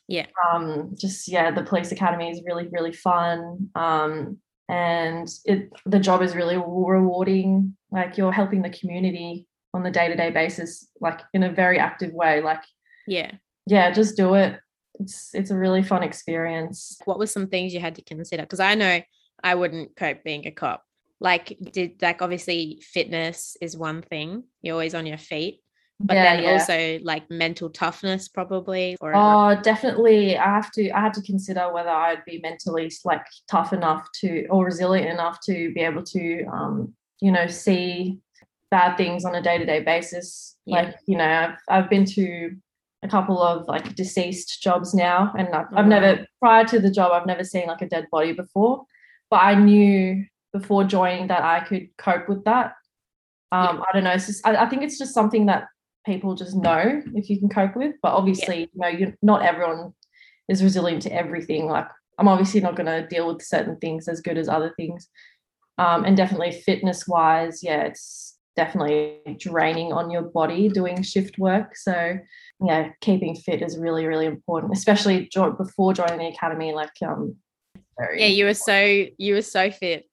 Yeah. 0.09 0.27
Um, 0.51 0.95
just 0.99 1.29
yeah, 1.29 1.51
the 1.51 1.63
police 1.63 1.93
academy 1.93 2.31
is 2.31 2.43
really, 2.45 2.69
really 2.71 2.93
fun. 2.93 3.71
Um, 3.75 4.39
and 4.69 5.29
it 5.45 5.71
the 5.85 5.99
job 5.99 6.23
is 6.23 6.35
really 6.35 6.57
rewarding 6.57 7.77
like 7.91 8.17
you're 8.17 8.33
helping 8.33 8.63
the 8.63 8.71
community 8.71 9.47
on 9.75 9.83
the 9.83 9.91
day-to-day 9.91 10.31
basis 10.31 10.89
like 11.01 11.21
in 11.35 11.43
a 11.43 11.53
very 11.53 11.79
active 11.79 12.13
way 12.13 12.41
like 12.41 12.63
yeah 13.07 13.31
yeah 13.67 13.91
just 13.91 14.17
do 14.17 14.35
it 14.35 14.59
it's 15.01 15.35
it's 15.35 15.51
a 15.51 15.57
really 15.57 15.83
fun 15.83 16.03
experience 16.03 16.99
what 17.05 17.19
were 17.19 17.27
some 17.27 17.47
things 17.47 17.75
you 17.75 17.81
had 17.81 17.95
to 17.95 18.03
consider 18.03 18.43
because 18.43 18.61
i 18.61 18.75
know 18.75 19.01
i 19.43 19.55
wouldn't 19.55 19.95
cope 19.97 20.25
being 20.25 20.47
a 20.47 20.51
cop 20.51 20.84
like 21.21 21.57
did 21.73 22.01
like 22.03 22.23
obviously 22.23 22.83
fitness 22.83 23.57
is 23.61 23.77
one 23.77 24.03
thing 24.03 24.45
you're 24.63 24.75
always 24.75 24.95
on 24.95 25.07
your 25.07 25.19
feet 25.19 25.61
but 26.01 26.15
yeah, 26.15 26.35
then 26.35 26.43
yeah. 26.43 26.53
also 26.53 26.99
like 27.05 27.29
mental 27.31 27.71
toughness 27.71 28.29
probably 28.29 28.97
or 29.01 29.13
oh 29.15 29.59
definitely 29.63 30.37
i 30.37 30.45
have 30.45 30.71
to 30.73 30.91
i 30.91 31.01
have 31.01 31.13
to 31.13 31.23
consider 31.23 31.73
whether 31.73 31.91
i'd 31.91 32.25
be 32.27 32.41
mentally 32.41 32.91
like 33.05 33.25
tough 33.49 33.73
enough 33.73 34.09
to 34.13 34.47
or 34.47 34.65
resilient 34.65 35.09
enough 35.09 35.39
to 35.41 35.73
be 35.73 35.81
able 35.81 36.03
to 36.03 36.45
um 36.53 36.93
you 37.21 37.31
know 37.31 37.47
see 37.47 38.19
bad 38.71 38.97
things 38.97 39.25
on 39.25 39.35
a 39.37 39.43
day-to-day 39.43 39.81
basis 39.81 40.57
yeah. 40.67 40.83
like 40.83 40.97
you 41.07 41.17
know 41.17 41.25
I've, 41.25 41.59
I've 41.69 41.91
been 41.91 42.05
to 42.07 42.57
a 43.05 43.09
couple 43.09 43.41
of 43.41 43.69
like 43.69 43.95
deceased 43.95 44.63
jobs 44.63 44.95
now 44.95 45.33
and 45.39 45.49
I've, 45.55 45.67
oh, 45.73 45.77
I've 45.77 45.87
never 45.87 46.27
prior 46.41 46.65
to 46.65 46.81
the 46.81 46.91
job 46.91 47.13
i've 47.13 47.27
never 47.27 47.45
seen 47.45 47.69
like 47.69 47.83
a 47.83 47.89
dead 47.89 48.09
body 48.11 48.33
before 48.33 48.85
but 49.31 49.37
i 49.37 49.55
knew 49.55 50.25
before 50.55 50.85
joining 50.85 51.27
that 51.27 51.43
i 51.43 51.61
could 51.61 51.89
cope 51.99 52.29
with 52.29 52.43
that 52.45 52.73
um, 53.55 53.85
I 53.89 53.93
don't 53.93 54.03
know. 54.03 54.11
It's 54.11 54.27
just, 54.27 54.45
I, 54.45 54.57
I, 54.57 54.69
think 54.69 54.83
it's 54.83 54.99
just 54.99 55.15
something 55.15 55.47
that 55.47 55.69
people 56.05 56.35
just 56.35 56.57
know 56.57 57.01
if 57.15 57.31
you 57.31 57.39
can 57.39 57.49
cope 57.49 57.77
with. 57.77 57.95
But 58.03 58.15
obviously, 58.15 58.69
yeah. 58.75 58.89
you 58.89 58.99
know, 58.99 58.99
you 58.99 59.15
not 59.23 59.43
everyone 59.43 59.95
is 60.49 60.63
resilient 60.63 61.03
to 61.03 61.13
everything. 61.13 61.67
Like 61.67 61.87
I'm 62.19 62.27
obviously 62.27 62.61
not 62.61 62.75
going 62.75 62.87
to 62.87 63.07
deal 63.07 63.33
with 63.33 63.43
certain 63.43 63.77
things 63.77 64.09
as 64.09 64.21
good 64.21 64.39
as 64.39 64.49
other 64.49 64.75
things. 64.77 65.09
Um, 65.79 66.05
and 66.05 66.17
definitely 66.17 66.51
fitness 66.51 67.07
wise, 67.07 67.63
yeah, 67.63 67.83
it's 67.83 68.37
definitely 68.57 69.21
draining 69.39 69.93
on 69.93 70.11
your 70.11 70.23
body 70.23 70.69
doing 70.69 71.03
shift 71.03 71.39
work. 71.39 71.77
So 71.77 72.19
yeah, 72.61 72.89
keeping 73.03 73.37
fit 73.37 73.63
is 73.63 73.79
really, 73.79 74.07
really 74.07 74.27
important, 74.27 74.73
especially 74.73 75.29
before 75.33 75.95
joining 75.95 76.19
the 76.19 76.27
academy. 76.27 76.73
Like, 76.73 76.91
um, 77.07 77.37
very 77.97 78.21
yeah, 78.21 78.27
you 78.27 78.47
were 78.47 78.55
so 78.55 79.07
you 79.17 79.35
were 79.35 79.43
so 79.43 79.71
fit. 79.71 80.07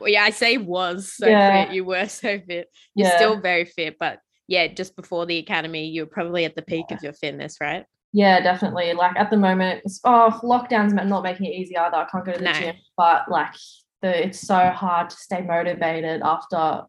Well, 0.00 0.10
yeah, 0.10 0.24
I 0.24 0.30
say 0.30 0.58
was 0.58 1.12
so 1.12 1.26
yeah. 1.26 1.66
fit. 1.66 1.74
You 1.74 1.84
were 1.84 2.06
so 2.08 2.38
fit. 2.40 2.68
You're 2.94 3.08
yeah. 3.08 3.16
still 3.16 3.40
very 3.40 3.64
fit, 3.64 3.96
but 3.98 4.20
yeah, 4.48 4.68
just 4.68 4.94
before 4.96 5.26
the 5.26 5.38
academy, 5.38 5.86
you 5.88 6.02
were 6.02 6.10
probably 6.10 6.44
at 6.44 6.54
the 6.54 6.62
peak 6.62 6.86
yeah. 6.88 6.96
of 6.96 7.02
your 7.02 7.12
fitness, 7.12 7.56
right? 7.60 7.84
Yeah, 8.12 8.40
definitely. 8.40 8.92
Like 8.94 9.16
at 9.16 9.30
the 9.30 9.36
moment, 9.36 9.82
oh, 10.04 10.40
lockdown's 10.42 10.94
not 10.94 11.22
making 11.22 11.46
it 11.46 11.54
easy 11.54 11.76
either. 11.76 11.96
I 11.96 12.06
can't 12.10 12.24
go 12.24 12.32
to 12.32 12.38
the 12.38 12.44
no. 12.44 12.52
gym, 12.52 12.76
but 12.96 13.30
like 13.30 13.54
the 14.02 14.26
it's 14.26 14.40
so 14.40 14.70
hard 14.70 15.10
to 15.10 15.16
stay 15.16 15.42
motivated 15.42 16.22
after, 16.22 16.84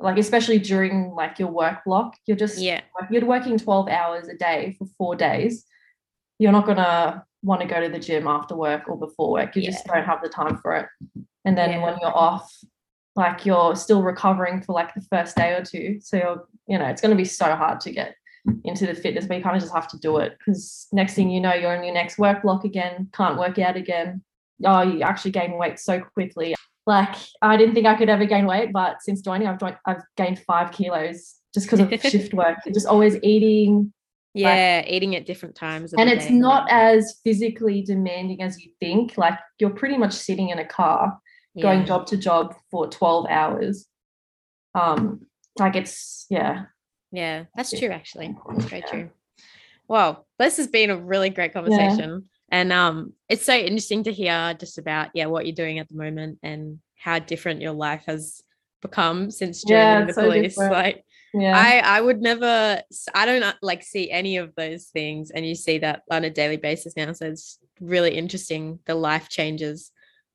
like 0.00 0.18
especially 0.18 0.58
during 0.58 1.12
like 1.12 1.38
your 1.38 1.48
work 1.50 1.78
block. 1.86 2.16
You're 2.26 2.36
just 2.36 2.58
yeah, 2.58 2.80
like, 3.00 3.10
you're 3.10 3.24
working 3.24 3.56
twelve 3.56 3.88
hours 3.88 4.28
a 4.28 4.34
day 4.34 4.74
for 4.78 4.86
four 4.98 5.16
days. 5.16 5.64
You're 6.38 6.52
not 6.52 6.66
gonna 6.66 7.24
want 7.42 7.62
to 7.62 7.66
go 7.66 7.80
to 7.80 7.88
the 7.88 7.98
gym 7.98 8.26
after 8.26 8.54
work 8.54 8.88
or 8.88 8.98
before 8.98 9.30
work. 9.30 9.56
You 9.56 9.62
yeah. 9.62 9.70
just 9.70 9.86
don't 9.86 10.04
have 10.04 10.20
the 10.22 10.28
time 10.28 10.58
for 10.58 10.76
it. 10.76 10.86
And 11.44 11.56
then 11.56 11.70
yeah. 11.70 11.82
when 11.82 11.96
you're 12.00 12.16
off, 12.16 12.52
like 13.16 13.44
you're 13.44 13.76
still 13.76 14.02
recovering 14.02 14.62
for 14.62 14.72
like 14.72 14.94
the 14.94 15.00
first 15.02 15.36
day 15.36 15.52
or 15.52 15.64
two. 15.64 15.98
So 16.00 16.16
you're, 16.16 16.48
you 16.68 16.78
know, 16.78 16.86
it's 16.86 17.00
going 17.00 17.10
to 17.10 17.16
be 17.16 17.24
so 17.24 17.54
hard 17.56 17.80
to 17.80 17.90
get 17.90 18.14
into 18.64 18.86
the 18.86 18.94
fitness, 18.94 19.26
but 19.26 19.36
you 19.36 19.42
kind 19.42 19.56
of 19.56 19.62
just 19.62 19.74
have 19.74 19.88
to 19.88 19.98
do 19.98 20.18
it 20.18 20.36
because 20.38 20.86
next 20.92 21.14
thing 21.14 21.30
you 21.30 21.40
know, 21.40 21.52
you're 21.52 21.74
in 21.74 21.84
your 21.84 21.94
next 21.94 22.18
work 22.18 22.42
block 22.42 22.64
again, 22.64 23.08
can't 23.12 23.38
work 23.38 23.58
out 23.58 23.76
again. 23.76 24.22
Oh, 24.64 24.82
you 24.82 25.02
actually 25.02 25.32
gain 25.32 25.56
weight 25.58 25.78
so 25.78 26.00
quickly. 26.00 26.54
Like 26.86 27.14
I 27.42 27.56
didn't 27.56 27.74
think 27.74 27.86
I 27.86 27.94
could 27.94 28.08
ever 28.08 28.24
gain 28.24 28.46
weight, 28.46 28.72
but 28.72 29.02
since 29.02 29.20
joining, 29.20 29.48
I've 29.48 29.58
joined, 29.58 29.76
I've 29.86 30.02
gained 30.16 30.38
five 30.40 30.72
kilos 30.72 31.36
just 31.52 31.66
because 31.66 31.80
of 31.80 31.92
shift 32.10 32.32
work. 32.34 32.58
Just 32.72 32.86
always 32.86 33.16
eating. 33.22 33.92
Yeah, 34.32 34.82
like, 34.84 34.92
eating 34.92 35.16
at 35.16 35.26
different 35.26 35.56
times. 35.56 35.92
And 35.92 36.08
it's 36.08 36.28
day. 36.28 36.34
not 36.34 36.70
as 36.70 37.18
physically 37.24 37.82
demanding 37.82 38.42
as 38.42 38.60
you 38.60 38.70
think. 38.78 39.18
Like 39.18 39.38
you're 39.58 39.70
pretty 39.70 39.98
much 39.98 40.12
sitting 40.12 40.50
in 40.50 40.58
a 40.58 40.64
car 40.64 41.18
yeah. 41.54 41.62
going 41.62 41.84
job 41.86 42.06
to 42.06 42.16
job 42.16 42.54
for 42.70 42.88
12 42.88 43.26
hours. 43.28 43.86
Um, 44.74 45.26
like 45.58 45.76
it's 45.76 46.26
yeah. 46.30 46.64
Yeah, 47.12 47.44
that's 47.56 47.76
true 47.76 47.90
actually. 47.90 48.36
That's 48.48 48.64
very 48.66 48.82
yeah. 48.82 48.90
true. 48.90 49.10
Well, 49.88 50.26
this 50.38 50.58
has 50.58 50.68
been 50.68 50.90
a 50.90 50.96
really 50.96 51.30
great 51.30 51.52
conversation. 51.52 52.10
Yeah. 52.10 52.58
And 52.58 52.72
um 52.72 53.12
it's 53.28 53.44
so 53.44 53.54
interesting 53.54 54.04
to 54.04 54.12
hear 54.12 54.54
just 54.58 54.78
about 54.78 55.10
yeah 55.14 55.26
what 55.26 55.46
you're 55.46 55.54
doing 55.54 55.78
at 55.78 55.88
the 55.88 55.96
moment 55.96 56.38
and 56.42 56.78
how 56.96 57.18
different 57.18 57.60
your 57.60 57.72
life 57.72 58.04
has 58.06 58.42
become 58.82 59.30
since 59.30 59.64
joining 59.64 60.06
the 60.06 60.14
so 60.14 60.22
police. 60.22 60.54
Different. 60.54 60.72
Like 60.72 61.04
yeah. 61.34 61.56
I 61.56 61.98
I 61.98 62.00
would 62.00 62.20
never 62.20 62.80
I 63.14 63.26
don't 63.26 63.42
uh, 63.42 63.54
like 63.62 63.82
see 63.82 64.10
any 64.10 64.36
of 64.36 64.54
those 64.54 64.86
things 64.86 65.30
and 65.30 65.46
you 65.46 65.54
see 65.54 65.78
that 65.78 66.02
on 66.10 66.24
a 66.24 66.30
daily 66.30 66.56
basis 66.56 66.96
now 66.96 67.12
so 67.12 67.26
it's 67.26 67.58
really 67.80 68.16
interesting 68.16 68.78
the 68.86 68.94
life 68.94 69.28
changes 69.28 69.92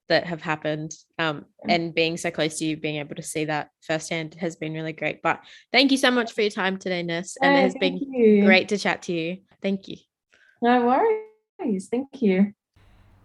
that 0.07 0.25
have 0.25 0.41
happened 0.41 0.93
um, 1.17 1.45
and 1.67 1.93
being 1.93 2.17
so 2.17 2.29
close 2.29 2.59
to 2.59 2.65
you 2.65 2.77
being 2.77 2.97
able 2.97 3.15
to 3.15 3.23
see 3.23 3.45
that 3.45 3.69
firsthand 3.81 4.35
has 4.35 4.55
been 4.55 4.73
really 4.73 4.93
great 4.93 5.21
but 5.21 5.41
thank 5.71 5.91
you 5.91 5.97
so 5.97 6.11
much 6.11 6.33
for 6.33 6.41
your 6.41 6.51
time 6.51 6.77
today 6.77 7.01
Ness 7.03 7.37
and 7.41 7.57
it 7.57 7.61
has 7.61 7.75
been 7.75 7.97
you. 7.97 8.45
great 8.45 8.69
to 8.69 8.77
chat 8.77 9.01
to 9.03 9.13
you. 9.13 9.37
Thank 9.61 9.87
you. 9.87 9.97
No 10.61 10.85
worries. 10.85 11.87
Thank 11.89 12.21
you. 12.21 12.53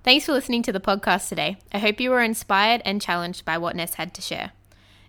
Thanks 0.03 0.25
for 0.25 0.33
listening 0.33 0.63
to 0.63 0.73
the 0.73 0.81
podcast 0.81 1.29
today. 1.29 1.59
I 1.73 1.79
hope 1.79 2.01
you 2.01 2.11
were 2.11 2.23
inspired 2.23 2.81
and 2.85 3.03
challenged 3.03 3.45
by 3.45 3.59
what 3.59 3.77
ness 3.77 3.95
had 3.95 4.15
to 4.15 4.23
share. 4.23 4.53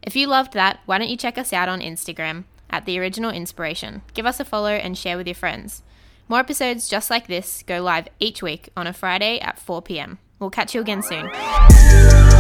If 0.02 0.16
you 0.16 0.28
loved 0.28 0.54
that 0.54 0.80
why 0.86 0.98
don't 0.98 1.10
you 1.10 1.18
check 1.18 1.38
us 1.38 1.54
out 1.54 1.70
on 1.70 1.80
instagram 1.80 2.44
at 2.70 2.86
the 2.86 3.00
original 3.00 3.32
inspiration. 3.32 4.02
Give 4.14 4.26
us 4.26 4.40
a 4.40 4.46
follow 4.46 4.72
and 4.72 4.98
share 4.98 5.18
with 5.18 5.28
your 5.28 5.36
friends. 5.36 5.84
More 6.28 6.40
episodes 6.40 6.90
just 6.90 7.10
like 7.10 7.28
this 7.28 7.64
go 7.66 7.82
live 7.82 8.08
each 8.20 8.42
week 8.42 8.70
on 8.76 8.88
a 8.88 8.94
friday 8.94 9.40
at 9.40 9.60
4 9.60 9.82
p.m 9.82 10.20
We'll 10.42 10.50
catch 10.50 10.74
you 10.74 10.82
again 10.82 11.04
soon. 11.04 12.31